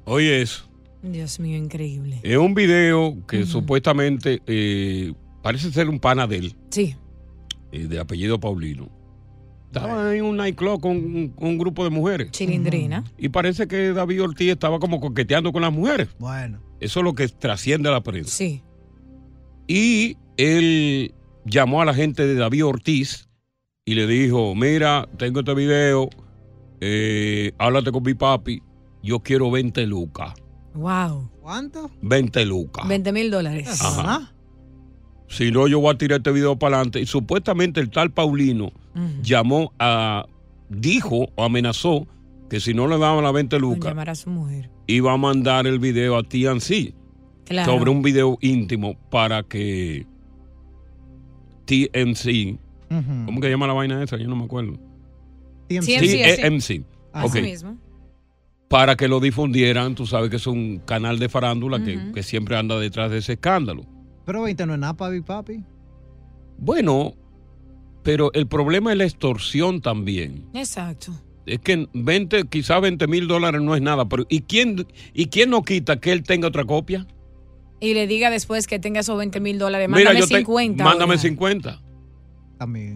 Oye, 0.04 0.40
eso. 0.40 0.65
Dios 1.12 1.40
mío, 1.40 1.56
increíble. 1.56 2.20
Es 2.22 2.36
un 2.36 2.54
video 2.54 3.16
que 3.26 3.46
supuestamente 3.46 4.42
eh, 4.46 5.12
parece 5.42 5.70
ser 5.72 5.88
un 5.88 5.98
pana 6.00 6.26
de 6.26 6.36
él, 6.38 6.56
Sí. 6.70 6.94
eh, 7.72 7.86
de 7.86 7.98
apellido 7.98 8.38
Paulino. 8.40 8.90
Estaba 9.66 10.14
en 10.16 10.24
un 10.24 10.36
nightclub 10.36 10.80
con 10.80 10.96
un, 11.36 11.58
grupo 11.58 11.84
de 11.84 11.90
mujeres. 11.90 12.30
Chilindrina. 12.30 13.04
Y 13.18 13.28
parece 13.28 13.66
que 13.68 13.92
David 13.92 14.22
Ortiz 14.22 14.52
estaba 14.52 14.78
como 14.78 15.00
coqueteando 15.00 15.52
con 15.52 15.62
las 15.62 15.72
mujeres. 15.72 16.08
Bueno. 16.18 16.60
Eso 16.80 17.00
es 17.00 17.04
lo 17.04 17.14
que 17.14 17.28
trasciende 17.28 17.88
a 17.88 17.92
la 17.92 18.02
prensa. 18.02 18.30
Sí. 18.30 18.62
Y 19.66 20.16
él 20.36 21.14
llamó 21.44 21.82
a 21.82 21.84
la 21.84 21.94
gente 21.94 22.26
de 22.26 22.36
David 22.36 22.64
Ortiz 22.64 23.28
y 23.84 23.94
le 23.94 24.06
dijo, 24.06 24.54
mira, 24.54 25.08
tengo 25.18 25.40
este 25.40 25.54
video, 25.54 26.08
eh, 26.80 27.52
háblate 27.58 27.92
con 27.92 28.02
mi 28.02 28.14
papi, 28.14 28.62
yo 29.02 29.20
quiero 29.20 29.50
20 29.50 29.86
lucas. 29.86 30.34
Wow. 30.76 31.30
¿Cuánto? 31.42 31.90
20 32.02 32.44
lucas. 32.46 32.86
20 32.86 33.12
mil 33.12 33.30
dólares. 33.30 33.80
Ajá. 33.82 34.32
Si 35.28 35.50
no, 35.50 35.66
yo 35.66 35.80
voy 35.80 35.94
a 35.94 35.98
tirar 35.98 36.18
este 36.18 36.30
video 36.32 36.56
para 36.58 36.76
adelante. 36.76 37.00
Y 37.00 37.06
supuestamente 37.06 37.80
el 37.80 37.90
tal 37.90 38.10
Paulino 38.12 38.72
llamó 39.22 39.72
a, 39.78 40.26
dijo 40.68 41.28
o 41.34 41.44
amenazó 41.44 42.06
que 42.48 42.60
si 42.60 42.72
no 42.74 42.86
le 42.86 42.96
daban 42.98 43.24
las 43.24 43.32
20 43.32 43.56
Con 43.56 43.62
lucas, 43.62 43.90
llamar 43.90 44.10
a 44.10 44.14
su 44.14 44.30
mujer. 44.30 44.70
iba 44.86 45.12
a 45.12 45.16
mandar 45.16 45.66
el 45.66 45.78
video 45.80 46.16
a 46.16 46.22
TNC 46.22 46.94
Claro. 47.44 47.72
sobre 47.72 47.90
un 47.90 48.02
video 48.02 48.38
íntimo 48.40 48.94
para 49.10 49.42
que 49.42 50.06
TNC, 51.66 52.58
¿cómo 53.26 53.40
que 53.40 53.50
llama 53.50 53.66
la 53.66 53.72
vaina 53.72 54.02
esa? 54.02 54.16
Yo 54.16 54.28
no 54.28 54.36
me 54.36 54.44
acuerdo. 54.44 54.74
TMC. 55.68 56.36
TMC. 56.36 56.84
Así 57.12 57.38
Ok. 57.38 57.42
mismo. 57.44 57.76
Para 58.68 58.96
que 58.96 59.06
lo 59.06 59.20
difundieran, 59.20 59.94
tú 59.94 60.06
sabes 60.06 60.28
que 60.30 60.36
es 60.36 60.46
un 60.46 60.78
canal 60.84 61.18
de 61.18 61.28
farándula 61.28 61.82
que, 61.84 62.10
que 62.12 62.22
siempre 62.22 62.56
anda 62.56 62.78
detrás 62.80 63.10
de 63.10 63.18
ese 63.18 63.34
escándalo. 63.34 63.84
Pero 64.24 64.42
20 64.42 64.66
no 64.66 64.74
es 64.74 64.80
nada 64.80 64.94
para 64.94 65.12
Big 65.12 65.24
Papi. 65.24 65.62
Bueno, 66.58 67.14
pero 68.02 68.32
el 68.32 68.48
problema 68.48 68.90
es 68.92 68.98
la 68.98 69.04
extorsión 69.04 69.80
también. 69.80 70.44
Exacto. 70.54 71.12
Es 71.46 71.60
que 71.60 71.86
20, 71.92 72.48
quizás 72.48 72.80
20 72.80 73.06
mil 73.06 73.28
dólares 73.28 73.62
no 73.62 73.76
es 73.76 73.82
nada, 73.82 74.08
pero 74.08 74.26
¿y 74.28 74.40
quién, 74.42 74.84
¿y 75.14 75.26
quién 75.26 75.50
no 75.50 75.62
quita 75.62 76.00
que 76.00 76.10
él 76.10 76.24
tenga 76.24 76.48
otra 76.48 76.64
copia? 76.64 77.06
Y 77.78 77.94
le 77.94 78.06
diga 78.08 78.30
después 78.30 78.66
que 78.66 78.80
tenga 78.80 79.00
esos 79.00 79.16
20 79.16 79.38
mil 79.38 79.58
dólares. 79.58 79.88
Mira, 79.88 80.10
Mándame 80.10 80.26
te- 80.26 80.38
50. 80.38 80.82
mándame 80.82 81.12
ahora. 81.12 81.22
50. 81.22 81.82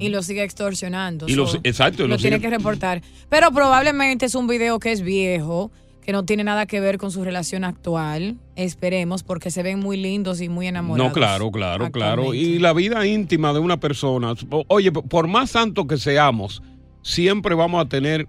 Y 0.01 0.09
lo 0.09 0.23
sigue 0.23 0.43
extorsionando. 0.43 1.27
Y 1.29 1.35
lo- 1.35 1.47
so, 1.47 1.59
exacto, 1.65 2.03
Lo, 2.05 2.09
lo 2.11 2.17
tiene 2.17 2.37
sigue- 2.37 2.49
que 2.51 2.57
reportar. 2.57 3.03
Pero 3.29 3.51
probablemente 3.53 4.27
es 4.27 4.35
un 4.35 4.47
video 4.47 4.79
que 4.79 4.93
es 4.93 5.03
viejo, 5.03 5.71
que 6.03 6.13
no 6.13 6.25
tiene 6.25 6.45
nada 6.45 6.67
que 6.67 6.81
ver 6.81 6.97
con 6.99 7.11
su 7.11 7.23
relación 7.25 7.63
actual. 7.65 8.39
Esperemos, 8.57 9.23
porque 9.23 9.51
se 9.51 9.63
ven 9.63 9.79
muy 9.81 9.97
lindos 9.97 10.41
y 10.41 10.49
muy 10.49 10.67
enamorados. 10.67 11.09
No, 11.11 11.15
claro, 11.15 11.51
claro, 11.51 11.91
claro. 11.93 12.33
Y 12.35 12.59
la 12.59 12.73
vida 12.73 13.07
íntima 13.07 13.53
de 13.53 13.59
una 13.59 13.79
persona, 13.81 14.35
oye, 14.69 14.91
por 14.93 15.29
más 15.29 15.51
santo 15.51 15.87
que 15.87 15.99
seamos, 15.99 16.63
siempre 17.03 17.55
vamos 17.55 17.85
a 17.85 17.89
tener 17.89 18.29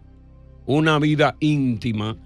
una 0.66 1.00
vida 1.00 1.36
íntima 1.40 2.18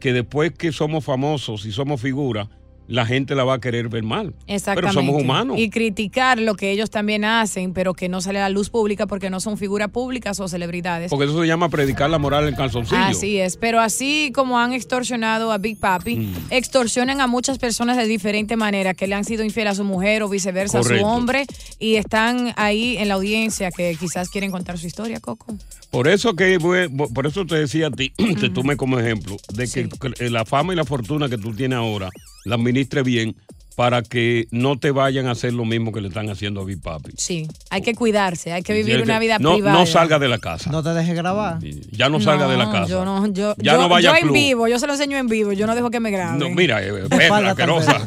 que 0.00 0.12
después 0.12 0.52
que 0.52 0.72
somos 0.72 1.04
famosos 1.04 1.66
y 1.66 1.72
somos 1.72 2.00
figuras, 2.00 2.48
la 2.86 3.06
gente 3.06 3.34
la 3.34 3.44
va 3.44 3.54
a 3.54 3.60
querer 3.60 3.88
ver 3.88 4.02
mal. 4.02 4.34
Exactamente. 4.46 4.92
Pero 4.94 5.06
somos 5.06 5.22
humanos. 5.22 5.58
Y 5.58 5.70
criticar 5.70 6.38
lo 6.38 6.54
que 6.54 6.70
ellos 6.70 6.90
también 6.90 7.24
hacen, 7.24 7.72
pero 7.72 7.94
que 7.94 8.08
no 8.08 8.20
sale 8.20 8.38
a 8.38 8.42
la 8.42 8.48
luz 8.50 8.70
pública 8.70 9.06
porque 9.06 9.30
no 9.30 9.40
son 9.40 9.56
figuras 9.56 9.88
públicas 9.90 10.38
o 10.40 10.48
celebridades. 10.48 11.10
Porque 11.10 11.24
eso 11.26 11.40
se 11.40 11.46
llama 11.46 11.68
predicar 11.68 12.10
la 12.10 12.18
moral 12.18 12.48
en 12.48 12.54
calzoncillo. 12.54 13.00
Así 13.00 13.38
es, 13.38 13.56
pero 13.56 13.80
así 13.80 14.32
como 14.34 14.58
han 14.58 14.72
extorsionado 14.72 15.52
a 15.52 15.58
Big 15.58 15.78
Papi, 15.78 16.16
Mm. 16.16 16.34
extorsionan 16.50 17.20
a 17.20 17.26
muchas 17.26 17.58
personas 17.58 17.96
de 17.96 18.06
diferente 18.06 18.56
manera, 18.56 18.94
que 18.94 19.06
le 19.06 19.14
han 19.14 19.24
sido 19.24 19.44
infiel 19.44 19.68
a 19.68 19.74
su 19.74 19.84
mujer 19.84 20.22
o 20.22 20.28
viceversa 20.28 20.80
a 20.80 20.82
su 20.82 20.94
hombre, 21.04 21.46
y 21.78 21.96
están 21.96 22.52
ahí 22.56 22.96
en 22.98 23.08
la 23.08 23.14
audiencia 23.14 23.70
que 23.70 23.96
quizás 23.98 24.28
quieren 24.28 24.50
contar 24.50 24.78
su 24.78 24.86
historia, 24.86 25.20
Coco. 25.20 25.56
Por 25.90 26.08
eso 26.08 26.34
que 26.34 26.58
por 26.60 27.26
eso 27.26 27.46
te 27.46 27.56
decía 27.56 27.86
a 27.86 27.90
ti, 27.90 28.10
te 28.40 28.50
tomé 28.50 28.76
como 28.76 28.98
ejemplo, 28.98 29.36
de 29.54 29.68
que 29.68 29.88
que 29.88 30.30
la 30.30 30.44
fama 30.44 30.72
y 30.72 30.76
la 30.76 30.84
fortuna 30.84 31.28
que 31.28 31.38
tú 31.38 31.54
tienes 31.54 31.78
ahora 31.78 32.10
la 32.44 32.54
administre 32.56 33.02
bien 33.02 33.36
para 33.76 34.02
que 34.02 34.46
no 34.52 34.78
te 34.78 34.92
vayan 34.92 35.26
a 35.26 35.32
hacer 35.32 35.52
lo 35.52 35.64
mismo 35.64 35.90
que 35.90 36.00
le 36.00 36.06
están 36.06 36.30
haciendo 36.30 36.60
a 36.60 36.64
Big 36.64 36.80
Papi. 36.80 37.10
Sí, 37.16 37.48
hay 37.70 37.82
que 37.82 37.94
cuidarse, 37.96 38.52
hay 38.52 38.62
que 38.62 38.72
vivir 38.72 38.98
Que 38.98 39.02
una 39.02 39.18
vida 39.18 39.40
no, 39.40 39.54
privada. 39.54 39.76
No 39.76 39.84
salga 39.84 40.20
de 40.20 40.28
la 40.28 40.38
casa. 40.38 40.70
No 40.70 40.80
te 40.84 40.90
dejes 40.90 41.16
grabar. 41.16 41.58
Ya 41.90 42.08
no 42.08 42.20
salga 42.20 42.46
de 42.46 42.56
la 42.56 42.70
casa. 42.70 42.86
Yo 42.88 43.04
no, 43.04 43.26
yo, 43.32 43.56
Ya 43.58 43.72
yo- 43.74 43.80
no 43.80 43.88
vaya 43.88 44.10
yo 44.10 44.16
en 44.16 44.22
club. 44.22 44.32
vivo, 44.34 44.68
yo 44.68 44.78
se 44.78 44.86
lo 44.86 44.92
enseño 44.92 45.16
en 45.18 45.26
vivo, 45.26 45.52
yo 45.52 45.66
no 45.66 45.74
dejo 45.74 45.90
que 45.90 45.98
me 45.98 46.12
graben. 46.12 46.38
No, 46.38 46.50
mira, 46.50 46.84
eh, 46.84 46.92
perra 47.08 47.50
asquerosa. 47.50 48.00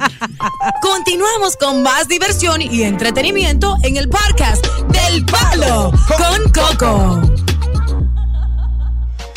Continuamos 0.81 1.57
con 1.57 1.83
más 1.83 2.07
diversión 2.07 2.61
y 2.61 2.83
entretenimiento 2.83 3.75
en 3.83 3.97
el 3.97 4.07
podcast 4.07 4.65
del 4.87 5.25
Palo 5.25 5.91
con 6.07 6.51
Coco. 6.53 7.21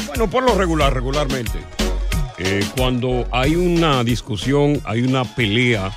Bueno, 0.06 0.30
por 0.30 0.44
lo 0.44 0.54
regular, 0.56 0.92
regularmente, 0.94 1.58
eh, 2.42 2.64
cuando 2.76 3.28
hay 3.32 3.54
una 3.54 4.02
discusión, 4.02 4.80
hay 4.84 5.02
una 5.02 5.24
pelea 5.24 5.92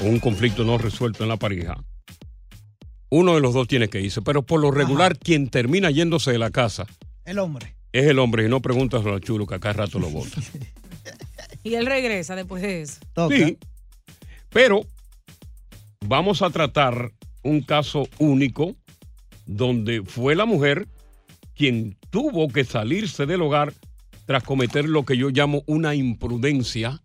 o 0.00 0.04
un 0.04 0.18
conflicto 0.18 0.64
no 0.64 0.78
resuelto 0.78 1.22
en 1.22 1.28
la 1.28 1.36
pareja, 1.36 1.82
uno 3.10 3.34
de 3.34 3.40
los 3.40 3.54
dos 3.54 3.68
tiene 3.68 3.88
que 3.88 4.00
irse. 4.00 4.22
Pero 4.22 4.42
por 4.42 4.60
lo 4.60 4.70
regular, 4.70 5.18
quien 5.18 5.48
termina 5.48 5.90
yéndose 5.90 6.32
de 6.32 6.38
la 6.38 6.50
casa 6.50 6.86
El 7.24 7.38
hombre. 7.38 7.76
es 7.92 8.06
el 8.06 8.18
hombre 8.18 8.46
y 8.46 8.48
no 8.48 8.60
preguntas 8.60 9.02
a 9.04 9.08
los 9.08 9.20
chulos 9.20 9.46
que 9.46 9.54
acá 9.54 9.72
rato 9.72 9.98
lo 9.98 10.10
vota. 10.10 10.40
Y 11.62 11.76
él 11.76 11.86
regresa 11.86 12.36
después 12.36 12.60
de 12.60 12.82
eso. 12.82 13.00
Sí. 13.30 13.56
Pero 14.50 14.82
vamos 16.06 16.42
a 16.42 16.50
tratar 16.50 17.12
un 17.42 17.62
caso 17.62 18.06
único 18.18 18.76
donde 19.46 20.02
fue 20.02 20.34
la 20.34 20.44
mujer 20.44 20.86
quien 21.54 21.96
tuvo 22.10 22.48
que 22.48 22.64
salirse 22.64 23.24
del 23.24 23.40
hogar 23.40 23.72
tras 24.26 24.42
cometer 24.42 24.88
lo 24.88 25.04
que 25.04 25.16
yo 25.16 25.30
llamo 25.30 25.62
una 25.66 25.94
imprudencia 25.94 27.00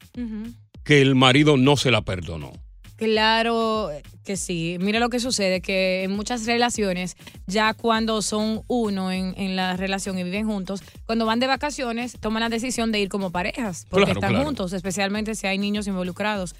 que 0.83 1.01
el 1.01 1.15
marido 1.15 1.57
no 1.57 1.77
se 1.77 1.91
la 1.91 2.01
perdonó. 2.01 2.51
Claro 2.95 3.89
que 4.25 4.35
sí. 4.35 4.77
Mira 4.79 4.99
lo 4.99 5.09
que 5.09 5.19
sucede, 5.21 5.61
que 5.61 6.03
en 6.03 6.11
muchas 6.11 6.45
relaciones, 6.45 7.15
ya 7.47 7.73
cuando 7.73 8.21
son 8.21 8.61
uno 8.67 9.11
en, 9.11 9.33
en 9.37 9.55
la 9.55 9.77
relación 9.77 10.19
y 10.19 10.23
viven 10.23 10.45
juntos, 10.47 10.81
cuando 11.05 11.25
van 11.25 11.39
de 11.39 11.47
vacaciones, 11.47 12.17
toman 12.19 12.41
la 12.41 12.49
decisión 12.49 12.91
de 12.91 12.99
ir 12.99 13.07
como 13.09 13.31
parejas, 13.31 13.85
porque 13.89 14.05
Claro, 14.05 14.19
están 14.19 14.31
claro. 14.31 14.45
juntos, 14.45 14.73
especialmente 14.73 15.33
si 15.35 15.47
hay 15.47 15.57
niños 15.57 15.87
involucrados. 15.87 16.55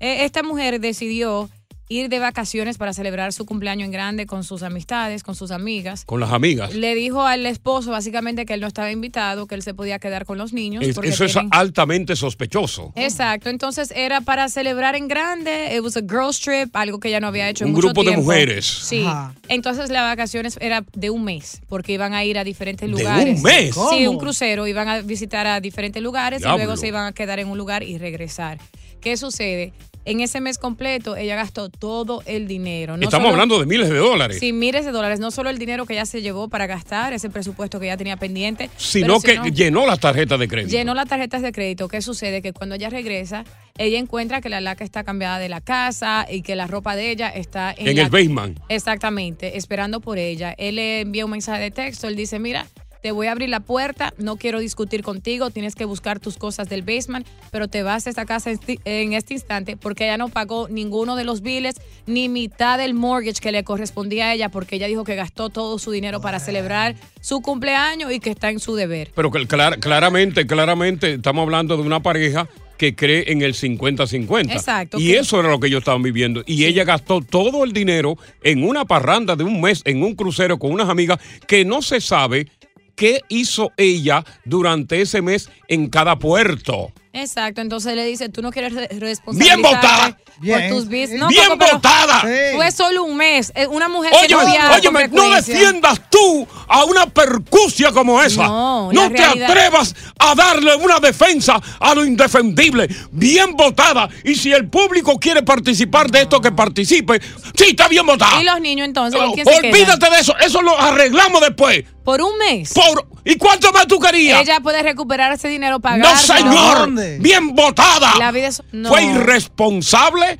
Eh, 0.00 0.24
esta 0.24 0.42
mujer 0.42 0.80
decidió 0.80 1.48
ir 1.88 2.08
de 2.08 2.18
vacaciones 2.18 2.78
para 2.78 2.92
celebrar 2.94 3.32
su 3.34 3.44
cumpleaños 3.44 3.84
en 3.86 3.92
grande 3.92 4.24
con 4.26 4.42
sus 4.42 4.62
amistades, 4.62 5.22
con 5.22 5.34
sus 5.34 5.50
amigas. 5.50 6.04
Con 6.06 6.18
las 6.18 6.32
amigas. 6.32 6.74
Le 6.74 6.94
dijo 6.94 7.22
al 7.26 7.44
esposo 7.44 7.90
básicamente 7.90 8.46
que 8.46 8.54
él 8.54 8.60
no 8.62 8.66
estaba 8.66 8.90
invitado, 8.90 9.46
que 9.46 9.54
él 9.54 9.62
se 9.62 9.74
podía 9.74 9.98
quedar 9.98 10.24
con 10.24 10.38
los 10.38 10.52
niños. 10.54 10.82
Es- 10.82 10.96
eso 11.02 11.24
es 11.26 11.36
altamente 11.50 12.16
sospechoso. 12.16 12.92
Exacto, 12.96 13.50
entonces 13.50 13.92
era 13.94 14.22
para 14.22 14.48
celebrar 14.48 14.96
en 14.96 15.08
grande, 15.08 15.74
it 15.76 15.82
was 15.82 15.96
a 15.96 16.00
girls 16.00 16.40
trip, 16.40 16.74
algo 16.74 16.98
que 17.00 17.10
ya 17.10 17.20
no 17.20 17.26
había 17.26 17.48
hecho 17.50 17.64
en 17.64 17.68
Un 17.70 17.74
mucho 17.74 17.88
grupo 17.88 18.02
de 18.02 18.08
tiempo. 18.12 18.22
mujeres. 18.24 18.64
Sí, 18.66 19.04
Ajá. 19.06 19.34
entonces 19.48 19.90
las 19.90 20.02
vacaciones 20.04 20.56
era 20.62 20.84
de 20.94 21.10
un 21.10 21.22
mes, 21.24 21.60
porque 21.68 21.92
iban 21.92 22.14
a 22.14 22.24
ir 22.24 22.38
a 22.38 22.44
diferentes 22.44 22.88
¿De 22.90 22.96
lugares. 22.96 23.36
un 23.36 23.42
mes? 23.42 23.74
Sí, 23.90 24.00
un 24.06 24.06
¿Cómo? 24.14 24.18
crucero, 24.20 24.66
iban 24.66 24.88
a 24.88 25.02
visitar 25.02 25.46
a 25.46 25.60
diferentes 25.60 26.02
lugares 26.02 26.40
y 26.42 26.48
luego 26.48 26.76
se 26.78 26.88
iban 26.88 27.06
a 27.06 27.12
quedar 27.12 27.40
en 27.40 27.48
un 27.48 27.58
lugar 27.58 27.82
y 27.82 27.98
regresar. 27.98 28.58
¿Qué 29.02 29.18
sucede? 29.18 29.72
En 30.06 30.20
ese 30.20 30.40
mes 30.40 30.58
completo 30.58 31.16
ella 31.16 31.34
gastó 31.36 31.68
todo 31.70 32.22
el 32.26 32.46
dinero. 32.46 32.96
no 32.96 33.02
Estamos 33.04 33.24
solo- 33.26 33.34
hablando 33.34 33.58
de 33.58 33.66
miles 33.66 33.88
de 33.88 33.96
dólares. 33.96 34.38
Sí, 34.38 34.52
miles 34.52 34.84
de 34.84 34.92
dólares, 34.92 35.20
no 35.20 35.30
solo 35.30 35.48
el 35.50 35.58
dinero 35.58 35.86
que 35.86 35.94
ella 35.94 36.04
se 36.06 36.20
llevó 36.22 36.48
para 36.48 36.66
gastar, 36.66 37.12
ese 37.12 37.30
presupuesto 37.30 37.80
que 37.80 37.86
ella 37.86 37.96
tenía 37.96 38.16
pendiente, 38.16 38.68
Sino 38.76 39.20
que 39.20 39.38
llenó 39.52 39.86
las 39.86 40.00
tarjetas 40.00 40.38
de 40.38 40.48
crédito. 40.48 40.70
Llenó 40.76 40.94
las 40.94 41.08
tarjetas 41.08 41.42
de 41.42 41.52
crédito. 41.52 41.88
¿Qué 41.88 42.02
sucede? 42.02 42.42
Que 42.42 42.52
cuando 42.52 42.74
ella 42.74 42.90
regresa, 42.90 43.44
ella 43.78 43.98
encuentra 43.98 44.40
que 44.40 44.48
la 44.48 44.60
laca 44.60 44.84
está 44.84 45.04
cambiada 45.04 45.38
de 45.38 45.48
la 45.48 45.60
casa 45.60 46.26
y 46.30 46.42
que 46.42 46.54
la 46.56 46.66
ropa 46.66 46.96
de 46.96 47.10
ella 47.10 47.28
está 47.30 47.72
en, 47.76 47.88
En 47.88 47.96
la- 47.96 48.02
el 48.02 48.10
basement. 48.10 48.58
Exactamente, 48.68 49.56
esperando 49.56 50.00
por 50.00 50.18
ella. 50.18 50.54
Él 50.58 50.76
le 50.76 51.00
envía 51.00 51.24
un 51.24 51.30
mensaje 51.30 51.62
de 51.62 51.70
texto, 51.70 52.06
él 52.08 52.16
dice, 52.16 52.38
mira, 52.38 52.66
te 53.04 53.12
voy 53.12 53.26
a 53.26 53.32
abrir 53.32 53.50
la 53.50 53.60
puerta, 53.60 54.14
no 54.16 54.36
quiero 54.36 54.60
discutir 54.60 55.02
contigo, 55.02 55.50
tienes 55.50 55.74
que 55.74 55.84
buscar 55.84 56.20
tus 56.20 56.38
cosas 56.38 56.70
del 56.70 56.80
basement, 56.80 57.26
pero 57.50 57.68
te 57.68 57.82
vas 57.82 58.04
de 58.04 58.08
esta 58.10 58.24
casa 58.24 58.50
en 58.86 59.12
este 59.12 59.34
instante 59.34 59.76
porque 59.76 60.04
ella 60.04 60.16
no 60.16 60.30
pagó 60.30 60.68
ninguno 60.70 61.14
de 61.14 61.24
los 61.24 61.42
biles 61.42 61.74
ni 62.06 62.30
mitad 62.30 62.78
del 62.78 62.94
mortgage 62.94 63.42
que 63.42 63.52
le 63.52 63.62
correspondía 63.62 64.28
a 64.28 64.32
ella 64.34 64.48
porque 64.48 64.76
ella 64.76 64.86
dijo 64.86 65.04
que 65.04 65.16
gastó 65.16 65.50
todo 65.50 65.78
su 65.78 65.90
dinero 65.90 66.22
para 66.22 66.40
celebrar 66.40 66.94
su 67.20 67.42
cumpleaños 67.42 68.10
y 68.10 68.20
que 68.20 68.30
está 68.30 68.48
en 68.48 68.58
su 68.58 68.74
deber. 68.74 69.10
Pero 69.14 69.30
que 69.30 69.46
clar- 69.46 69.78
claramente, 69.80 70.46
claramente 70.46 71.12
estamos 71.12 71.42
hablando 71.42 71.76
de 71.76 71.82
una 71.82 72.00
pareja 72.00 72.48
que 72.78 72.94
cree 72.96 73.30
en 73.30 73.42
el 73.42 73.52
50-50. 73.52 74.50
Exacto, 74.50 74.98
Y 74.98 75.12
eso 75.12 75.38
era 75.40 75.50
lo 75.50 75.60
que 75.60 75.66
ellos 75.66 75.80
estaban 75.80 76.02
viviendo. 76.02 76.42
Y 76.46 76.64
ella 76.64 76.84
gastó 76.84 77.20
todo 77.20 77.64
el 77.64 77.74
dinero 77.74 78.16
en 78.42 78.64
una 78.66 78.86
parranda 78.86 79.36
de 79.36 79.44
un 79.44 79.60
mes, 79.60 79.82
en 79.84 80.02
un 80.02 80.14
crucero 80.14 80.58
con 80.58 80.72
unas 80.72 80.88
amigas 80.88 81.18
que 81.46 81.66
no 81.66 81.82
se 81.82 82.00
sabe 82.00 82.48
qué 82.94 83.20
hizo 83.28 83.72
ella 83.76 84.24
durante 84.44 85.00
ese 85.00 85.22
mes 85.22 85.50
en 85.68 85.88
cada 85.88 86.18
puerto. 86.18 86.92
Exacto, 87.16 87.60
entonces 87.60 87.94
le 87.94 88.04
dice, 88.04 88.28
tú 88.28 88.42
no 88.42 88.50
quieres 88.50 88.72
re- 88.72 88.88
responsabilizarte 88.88 89.38
¡Bien 89.38 89.62
votada! 89.62 90.18
por 90.18 90.40
Bien. 90.42 90.68
tus 90.68 90.88
bis. 90.88 91.10
No, 91.12 91.28
¡Bien 91.28 91.46
Coco, 91.50 91.64
votada! 91.74 92.24
Fue 92.56 92.72
solo 92.72 93.04
un 93.04 93.16
mes. 93.16 93.52
Eh, 93.54 93.68
Una 93.68 93.88
mujer 93.88 94.10
que 94.26 94.34
no 94.34 94.40
óyeme, 94.74 95.06
no 95.06 95.30
defiendas 95.30 96.02
tú 96.10 96.44
a 96.66 96.82
una 96.84 97.06
percusia 97.06 97.92
como 97.92 98.20
esa. 98.20 98.48
No, 98.48 98.90
No, 98.92 99.02
la 99.02 99.08
te 99.10 99.16
realidad- 99.18 99.48
atrevas 99.48 99.94
a 100.18 100.34
darle 100.34 100.74
una 100.74 100.98
defensa 100.98 101.60
a 101.78 101.94
lo 101.94 102.04
indefendible. 102.04 102.88
Bien 103.12 103.54
votada. 103.54 104.08
Y 104.24 104.34
si 104.34 104.52
el 104.52 104.68
público 104.68 105.16
quiere 105.20 105.44
participar 105.44 106.10
de 106.10 106.22
esto, 106.22 106.40
que 106.40 106.50
participe. 106.50 107.20
Sí, 107.56 107.66
está 107.68 107.86
bien 107.86 108.04
votada. 108.06 108.40
Y 108.40 108.44
los 108.44 108.60
niños 108.60 108.86
entonces. 108.88 109.20
Olvídate 109.20 110.10
de 110.10 110.18
eso. 110.18 110.36
Eso 110.38 110.60
lo 110.62 110.76
arreglamos 110.76 111.40
después. 111.42 111.84
Por 112.04 112.20
un 112.20 112.36
mes. 112.38 112.72
Por, 112.74 113.06
¿Y 113.24 113.36
cuánto 113.36 113.72
más 113.72 113.86
tú 113.86 113.98
querías? 113.98 114.42
Ella 114.42 114.60
puede 114.60 114.82
recuperar 114.82 115.32
ese 115.32 115.48
dinero 115.48 115.76
no, 115.76 115.80
pagado. 115.80 116.16
señor. 116.18 116.90
Bien 117.20 117.54
votada. 117.54 118.12
La 118.18 118.30
vida 118.30 118.48
es- 118.48 118.62
no. 118.72 118.90
Fue 118.90 119.02
irresponsable, 119.04 120.38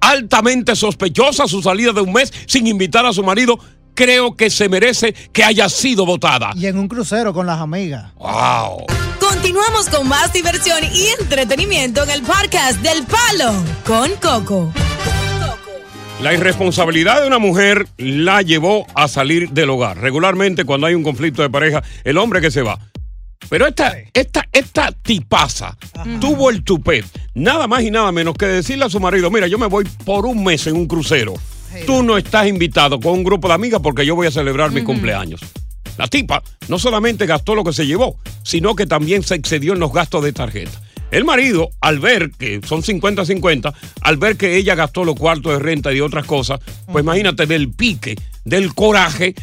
altamente 0.00 0.74
sospechosa 0.74 1.46
su 1.46 1.62
salida 1.62 1.92
de 1.92 2.00
un 2.00 2.12
mes 2.12 2.32
sin 2.46 2.66
invitar 2.66 3.06
a 3.06 3.12
su 3.12 3.22
marido. 3.22 3.58
Creo 3.94 4.36
que 4.36 4.50
se 4.50 4.68
merece 4.68 5.12
que 5.12 5.44
haya 5.44 5.68
sido 5.68 6.06
votada. 6.06 6.52
Y 6.56 6.66
en 6.66 6.78
un 6.78 6.88
crucero 6.88 7.32
con 7.32 7.46
las 7.46 7.60
amigas. 7.60 8.12
¡Wow! 8.16 8.86
Continuamos 9.20 9.88
con 9.88 10.08
más 10.08 10.32
diversión 10.32 10.78
y 10.92 11.08
entretenimiento 11.20 12.02
en 12.02 12.10
el 12.10 12.22
podcast 12.22 12.78
del 12.80 13.04
Palo 13.04 13.52
con 13.86 14.10
Coco. 14.16 14.72
La 16.22 16.34
irresponsabilidad 16.34 17.22
de 17.22 17.26
una 17.26 17.38
mujer 17.38 17.86
la 17.96 18.42
llevó 18.42 18.86
a 18.94 19.08
salir 19.08 19.48
del 19.50 19.70
hogar. 19.70 19.98
Regularmente 19.98 20.66
cuando 20.66 20.86
hay 20.86 20.94
un 20.94 21.02
conflicto 21.02 21.40
de 21.40 21.48
pareja, 21.48 21.82
el 22.04 22.18
hombre 22.18 22.42
que 22.42 22.50
se 22.50 22.60
va. 22.60 22.78
Pero 23.48 23.66
esta, 23.66 23.96
esta, 24.12 24.46
esta 24.52 24.92
tipaza 24.92 25.78
tuvo 26.20 26.50
el 26.50 26.62
tupet, 26.62 27.06
nada 27.34 27.66
más 27.66 27.82
y 27.82 27.90
nada 27.90 28.12
menos 28.12 28.34
que 28.34 28.44
decirle 28.44 28.84
a 28.84 28.90
su 28.90 29.00
marido, 29.00 29.30
mira, 29.30 29.46
yo 29.46 29.58
me 29.58 29.66
voy 29.66 29.88
por 30.04 30.26
un 30.26 30.44
mes 30.44 30.66
en 30.66 30.76
un 30.76 30.86
crucero. 30.86 31.32
Tú 31.86 32.02
no 32.02 32.18
estás 32.18 32.46
invitado 32.46 33.00
con 33.00 33.14
un 33.14 33.24
grupo 33.24 33.48
de 33.48 33.54
amigas 33.54 33.80
porque 33.82 34.04
yo 34.04 34.14
voy 34.14 34.26
a 34.26 34.30
celebrar 34.30 34.72
mi 34.72 34.82
cumpleaños. 34.82 35.40
La 35.96 36.06
tipa 36.06 36.42
no 36.68 36.78
solamente 36.78 37.24
gastó 37.24 37.54
lo 37.54 37.64
que 37.64 37.72
se 37.72 37.86
llevó, 37.86 38.18
sino 38.42 38.76
que 38.76 38.86
también 38.86 39.22
se 39.22 39.36
excedió 39.36 39.72
en 39.72 39.80
los 39.80 39.92
gastos 39.92 40.22
de 40.22 40.34
tarjeta. 40.34 40.80
El 41.10 41.24
marido, 41.24 41.70
al 41.80 41.98
ver 41.98 42.30
que 42.30 42.60
son 42.66 42.82
50-50, 42.82 43.74
al 44.02 44.16
ver 44.16 44.36
que 44.36 44.56
ella 44.56 44.74
gastó 44.74 45.04
los 45.04 45.16
cuartos 45.16 45.52
de 45.52 45.58
renta 45.58 45.92
y 45.92 46.00
otras 46.00 46.24
cosas, 46.24 46.60
pues 46.86 47.02
imagínate, 47.02 47.46
del 47.46 47.72
pique, 47.72 48.16
del 48.44 48.74
coraje, 48.74 49.34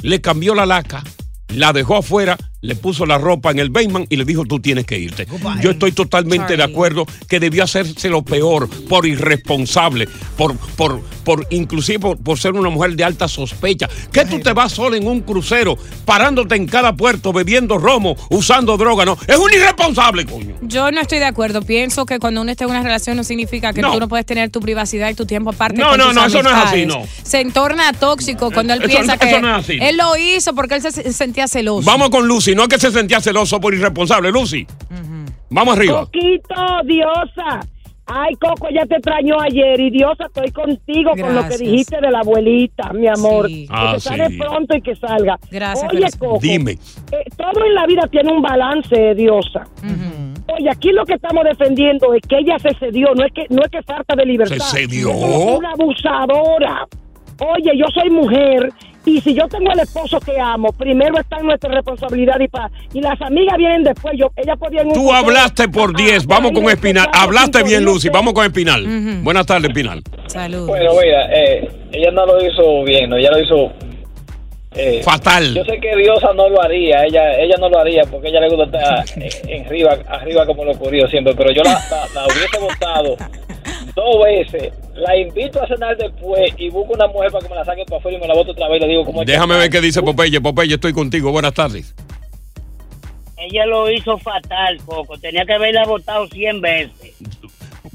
le 0.00 0.20
cambió 0.20 0.54
la 0.54 0.66
laca, 0.66 1.04
la 1.48 1.72
dejó 1.72 1.96
afuera, 1.96 2.38
le 2.62 2.74
puso 2.76 3.04
la 3.06 3.18
ropa 3.18 3.50
en 3.50 3.58
el 3.58 3.70
basement 3.70 4.06
y 4.10 4.16
le 4.16 4.24
dijo, 4.24 4.44
tú 4.44 4.60
tienes 4.60 4.86
que 4.86 4.98
irte. 4.98 5.26
Yo 5.60 5.70
estoy 5.72 5.92
totalmente 5.92 6.56
de 6.56 6.62
acuerdo 6.62 7.04
que 7.28 7.38
debió 7.40 7.64
hacerse 7.64 8.08
lo 8.08 8.22
peor 8.22 8.68
por 8.88 9.04
irresponsable, 9.04 10.08
por, 10.36 10.56
por, 10.76 11.02
por 11.24 11.46
inclusive 11.50 11.98
por, 11.98 12.16
por 12.18 12.38
ser 12.38 12.52
una 12.52 12.70
mujer 12.70 12.94
de 12.94 13.04
alta 13.04 13.26
sospecha. 13.28 13.88
Que 14.12 14.24
tú 14.24 14.38
te 14.40 14.52
vas 14.52 14.72
sola 14.72 14.96
en 14.96 15.06
un 15.08 15.20
crucero, 15.22 15.76
parándote 16.04 16.54
en 16.54 16.66
cada 16.66 16.94
puerto, 16.96 17.32
bebiendo 17.32 17.78
romo, 17.78 18.16
usando 18.30 18.76
droga, 18.76 19.04
no. 19.04 19.18
Es 19.26 19.36
un 19.36 19.52
irresponsable, 19.52 20.24
coño. 20.24 20.54
Yo 20.62 20.90
no 20.92 21.00
estoy 21.00 21.18
de 21.18 21.24
acuerdo. 21.26 21.62
Pienso 21.62 22.06
que 22.06 22.18
cuando 22.20 22.42
uno 22.42 22.50
está 22.52 22.64
en 22.64 22.70
una 22.70 22.82
relación 22.82 23.16
no 23.16 23.24
significa 23.24 23.72
que 23.72 23.82
No. 23.82 23.92
tú 23.92 23.98
no 24.00 24.08
puedes 24.08 24.24
tener 24.24 24.50
tu 24.50 24.60
privacidad 24.60 25.10
y 25.10 25.14
tu 25.14 25.26
tiempo 25.26 25.50
aparte. 25.50 25.80
No, 25.80 25.90
con 25.90 25.98
no, 25.98 26.06
tus 26.06 26.14
no, 26.14 26.26
eso 26.26 26.42
no 26.42 26.50
es 26.50 26.56
así, 26.56 26.86
no. 26.86 27.02
Se 27.24 27.40
entorna 27.40 27.92
tóxico 27.92 28.50
cuando 28.52 28.72
él 28.74 28.80
Eso- 28.82 28.88
piensa 28.88 29.14
eso 29.14 29.26
que 29.26 29.40
no 29.40 29.58
es 29.58 29.64
así. 29.64 29.78
él 29.80 29.96
lo 29.96 30.16
hizo 30.16 30.54
porque 30.54 30.76
él 30.76 30.82
se 30.82 30.92
se 30.92 31.12
sentía 31.12 31.48
celoso. 31.48 31.84
Vamos 31.86 32.10
con 32.10 32.28
Lucy, 32.28 32.51
no 32.54 32.62
es 32.62 32.68
que 32.68 32.78
se 32.78 32.90
sentía 32.90 33.20
celoso 33.20 33.60
por 33.60 33.74
irresponsable, 33.74 34.30
Lucy. 34.30 34.66
Vamos 35.50 35.76
arriba. 35.76 36.00
Coquito, 36.06 36.54
diosa. 36.84 37.60
Ay, 38.04 38.34
Coco, 38.34 38.68
ya 38.74 38.84
te 38.84 38.96
extrañó 38.96 39.40
ayer 39.40 39.78
y 39.80 39.90
diosa, 39.90 40.24
estoy 40.26 40.50
contigo 40.50 41.10
con 41.12 41.20
lo 41.20 41.26
que 41.26 41.32
Gracias. 41.48 41.60
dijiste 41.60 42.00
de 42.00 42.10
la 42.10 42.18
abuelita, 42.18 42.92
mi 42.92 43.06
amor. 43.06 43.46
Sí. 43.46 43.66
Que 43.68 43.72
Ah, 43.74 43.94
se 43.94 44.08
sale 44.08 44.28
sí. 44.28 44.38
pronto 44.38 44.76
y 44.76 44.82
que 44.82 44.96
salga. 44.96 45.38
Gracias, 45.50 45.88
Oye, 45.90 46.00
corazón. 46.00 46.18
Coco, 46.20 46.38
Dime. 46.42 46.72
eh, 46.72 46.78
todo 47.36 47.64
en 47.64 47.74
la 47.74 47.86
vida 47.86 48.02
tiene 48.10 48.32
un 48.32 48.42
balance, 48.42 49.14
diosa. 49.14 49.66
Oye, 50.58 50.68
aquí 50.68 50.90
lo 50.90 51.04
que 51.06 51.14
estamos 51.14 51.44
defendiendo 51.44 52.12
es 52.12 52.22
que 52.28 52.38
ella 52.38 52.58
se 52.58 52.74
cedió, 52.74 53.14
no 53.14 53.24
es 53.24 53.32
que 53.32 53.46
no 53.50 53.62
es 53.62 53.70
que 53.70 53.82
falta 53.82 54.16
de 54.16 54.26
libertad. 54.26 54.56
¿Se 54.58 54.80
cedió? 54.80 55.10
Es 55.10 55.58
una 55.58 55.70
abusadora. 55.70 56.86
Oye, 57.38 57.70
yo 57.78 57.86
soy 57.94 58.10
mujer 58.10 58.72
y 59.04 59.20
si 59.20 59.34
yo 59.34 59.48
tengo 59.48 59.72
el 59.72 59.80
esposo 59.80 60.20
que 60.20 60.38
amo, 60.40 60.72
primero 60.72 61.18
está 61.18 61.38
en 61.38 61.46
nuestra 61.46 61.70
responsabilidad 61.74 62.38
y 62.40 62.48
paz. 62.48 62.70
Y 62.94 63.00
las 63.00 63.20
amigas 63.20 63.56
vienen 63.58 63.82
después. 63.84 64.14
Yo, 64.16 64.30
ella 64.36 64.54
podía 64.56 64.82
en 64.82 64.88
un 64.88 64.94
Tú 64.94 65.00
crucero- 65.08 65.16
hablaste 65.16 65.68
por 65.68 65.96
10, 65.96 66.26
vamos 66.26 66.52
con 66.52 66.64
Espinal. 66.70 67.08
Hablaste 67.12 67.58
cinco 67.58 67.68
bien. 67.70 67.84
Lucy, 67.84 68.08
vamos 68.10 68.32
con 68.34 68.44
Espinal. 68.44 68.84
Buenas 69.22 69.46
tardes, 69.46 69.70
Espinal. 69.70 70.02
Salud. 70.26 70.66
Bueno, 70.68 70.90
mira, 71.02 71.26
eh, 71.32 71.68
ella 71.92 72.10
no 72.12 72.26
lo 72.26 72.46
hizo 72.46 72.84
bien, 72.84 73.10
¿no? 73.10 73.16
ella 73.16 73.30
lo 73.32 73.40
hizo 73.40 73.72
eh, 74.74 75.02
Fatal. 75.04 75.54
Yo 75.54 75.64
sé 75.64 75.78
que 75.80 75.94
Diosa 75.96 76.32
no 76.34 76.48
lo 76.48 76.62
haría, 76.62 77.04
ella 77.04 77.34
ella 77.38 77.56
no 77.60 77.68
lo 77.68 77.78
haría 77.78 78.04
porque 78.10 78.28
ella 78.28 78.40
le 78.40 78.48
gusta 78.48 78.64
estar 78.64 79.04
eh, 79.22 79.28
en 79.48 79.66
arriba, 79.66 79.98
arriba 80.08 80.46
como 80.46 80.64
lo 80.64 80.72
ocurrió 80.72 81.06
siempre, 81.08 81.34
pero 81.34 81.50
yo 81.52 81.62
la, 81.62 81.72
la, 81.90 82.06
la 82.14 82.24
hubiese 82.26 82.58
votado 82.58 83.16
dos 83.94 84.24
veces, 84.24 84.72
la 84.94 85.16
invito 85.16 85.62
a 85.62 85.66
cenar 85.66 85.96
después 85.96 86.52
y 86.58 86.68
busco 86.70 86.92
una 86.94 87.06
mujer 87.06 87.30
para 87.32 87.42
que 87.42 87.50
me 87.50 87.56
la 87.56 87.64
saque 87.64 87.84
para 87.84 87.98
afuera 87.98 88.18
y 88.18 88.20
me 88.20 88.28
la 88.28 88.34
voto 88.34 88.52
otra 88.52 88.68
vez 88.68 88.78
y 88.78 88.80
le 88.80 88.88
digo 88.88 89.04
cómo 89.04 89.24
Déjame 89.24 89.56
ver 89.56 89.70
qué 89.70 89.80
dice 89.80 90.02
Popeye. 90.02 90.40
Popeye, 90.40 90.74
estoy 90.74 90.92
contigo. 90.92 91.32
Buenas 91.32 91.54
tardes. 91.54 91.94
Ella 93.36 93.66
lo 93.66 93.90
hizo 93.90 94.18
fatal, 94.18 94.78
Coco. 94.84 95.18
Tenía 95.18 95.44
que 95.44 95.54
haberla 95.54 95.84
votado 95.84 96.28
100 96.28 96.60
veces. 96.60 97.14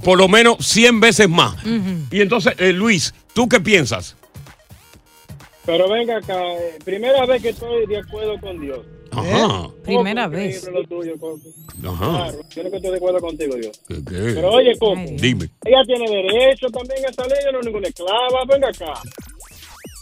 Por 0.04 0.18
lo 0.18 0.28
menos 0.28 0.58
100 0.60 1.00
veces 1.00 1.30
más. 1.30 1.56
Y 2.12 2.22
entonces, 2.22 2.54
eh, 2.58 2.74
Luis, 2.74 3.14
¿tú 3.34 3.48
qué 3.48 3.62
piensas? 3.62 4.17
Pero 5.68 5.90
venga 5.90 6.18
acá, 6.18 6.42
eh, 6.56 6.80
primera 6.86 7.26
vez 7.26 7.42
que 7.42 7.50
estoy 7.50 7.86
de 7.88 7.98
acuerdo 7.98 8.40
con 8.40 8.58
Dios. 8.62 8.80
Ajá. 9.12 9.70
Primera 9.84 10.24
Coco, 10.26 10.38
vez. 10.38 10.58
increíble 10.58 10.82
lo 10.82 10.88
tuyo, 10.88 11.14
Coco. 11.20 11.40
Ajá. 11.84 12.06
Claro, 12.32 12.40
yo 12.56 12.64
no 12.64 12.70
que 12.72 12.76
estoy 12.78 12.92
de 12.92 12.98
acuerdo 12.98 13.20
contigo, 13.20 13.56
Dios. 13.56 13.82
¿Qué, 13.86 13.96
qué? 13.96 14.32
Pero 14.36 14.50
oye, 14.52 14.78
Coco, 14.80 14.96
Dime. 14.96 15.50
ella 15.66 15.84
tiene 15.86 16.10
derecho 16.10 16.68
también 16.70 17.06
a 17.06 17.12
salir, 17.12 17.34
ella 17.42 17.52
no 17.52 17.60
es 17.60 17.66
ninguna 17.66 17.88
esclava, 17.90 18.46
venga 18.48 18.70
acá. 18.70 19.02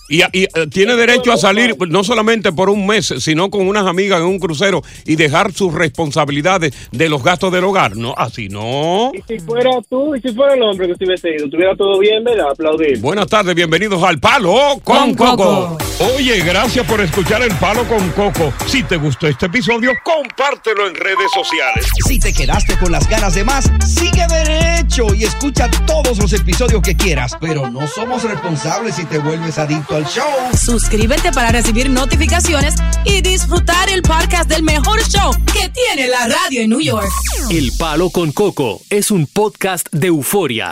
Y, 0.07 0.21
y, 0.21 0.43
eh, 0.43 0.67
tiene 0.69 0.95
derecho 0.95 1.31
a 1.31 1.37
salir 1.37 1.75
no 1.89 2.03
solamente 2.03 2.51
por 2.51 2.69
un 2.69 2.85
mes, 2.85 3.13
sino 3.19 3.49
con 3.49 3.67
unas 3.67 3.87
amigas 3.87 4.19
en 4.19 4.27
un 4.27 4.39
crucero 4.39 4.83
y 5.05 5.15
dejar 5.15 5.51
sus 5.51 5.73
responsabilidades 5.73 6.73
de 6.91 7.09
los 7.09 7.23
gastos 7.23 7.51
del 7.51 7.63
hogar. 7.63 7.95
No, 7.97 8.13
así 8.15 8.47
no. 8.47 9.11
Y 9.13 9.21
si 9.27 9.39
fuera 9.39 9.71
tú, 9.89 10.15
y 10.15 10.21
si 10.21 10.33
fuera 10.33 10.53
el 10.53 10.61
hombre 10.61 10.87
que 10.87 10.93
estuviese 10.93 11.29
ido, 11.35 11.49
tuviera 11.49 11.75
todo 11.75 11.97
bien, 11.99 12.23
¿verdad? 12.23 12.51
Aplaudir. 12.51 12.99
Buenas 12.99 13.27
tardes, 13.27 13.55
bienvenidos 13.55 14.03
al 14.03 14.19
Palo 14.19 14.79
con, 14.83 15.15
Coco. 15.15 15.77
Oye, 16.15 16.39
gracias 16.41 16.85
por 16.85 17.01
escuchar 17.01 17.41
el 17.41 17.53
Palo 17.55 17.83
con 17.85 18.07
Coco. 18.11 18.53
Si 18.67 18.83
te 18.83 18.97
gustó 18.97 19.27
este 19.27 19.47
episodio, 19.47 19.91
compártelo 20.03 20.87
en 20.87 20.95
redes 20.95 21.31
sociales. 21.33 21.87
Si 22.07 22.19
te 22.19 22.31
quedaste 22.31 22.77
con 22.77 22.91
las 22.91 23.09
ganas 23.09 23.33
de 23.33 23.43
más, 23.43 23.71
sigue 23.87 24.25
derecho 24.27 25.07
y 25.15 25.23
escucha 25.23 25.69
todos 25.87 26.19
los 26.19 26.31
episodios 26.33 26.81
que 26.81 26.95
quieras. 26.95 27.35
Pero 27.41 27.69
no 27.69 27.87
somos 27.87 28.23
responsables 28.23 28.95
si 28.95 29.05
te 29.05 29.17
vuelves 29.17 29.57
adicto 29.57 29.94
show. 30.03 30.25
Suscríbete 30.57 31.31
para 31.31 31.51
recibir 31.51 31.89
notificaciones 31.89 32.75
y 33.05 33.21
disfrutar 33.21 33.89
el 33.89 34.01
podcast 34.01 34.49
del 34.49 34.63
mejor 34.63 35.01
show 35.03 35.31
que 35.53 35.69
tiene 35.69 36.07
la 36.09 36.27
radio 36.27 36.61
en 36.61 36.69
New 36.69 36.81
York. 36.81 37.07
El 37.49 37.71
Palo 37.77 38.09
con 38.09 38.31
Coco 38.31 38.81
es 38.89 39.11
un 39.11 39.27
podcast 39.27 39.87
de 39.91 40.07
euforia. 40.07 40.71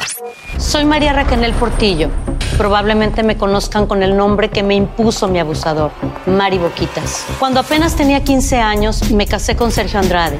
Soy 0.57 0.85
María 0.85 1.13
Raquel 1.13 1.53
Portillo. 1.53 2.09
Probablemente 2.57 3.23
me 3.23 3.37
conozcan 3.37 3.87
con 3.87 4.03
el 4.03 4.15
nombre 4.15 4.49
que 4.49 4.63
me 4.63 4.75
impuso 4.75 5.27
mi 5.27 5.39
abusador, 5.39 5.91
Mari 6.25 6.57
Boquitas. 6.57 7.25
Cuando 7.39 7.59
apenas 7.59 7.95
tenía 7.95 8.23
15 8.23 8.57
años, 8.57 9.11
me 9.11 9.27
casé 9.27 9.55
con 9.55 9.71
Sergio 9.71 9.99
Andrade, 9.99 10.39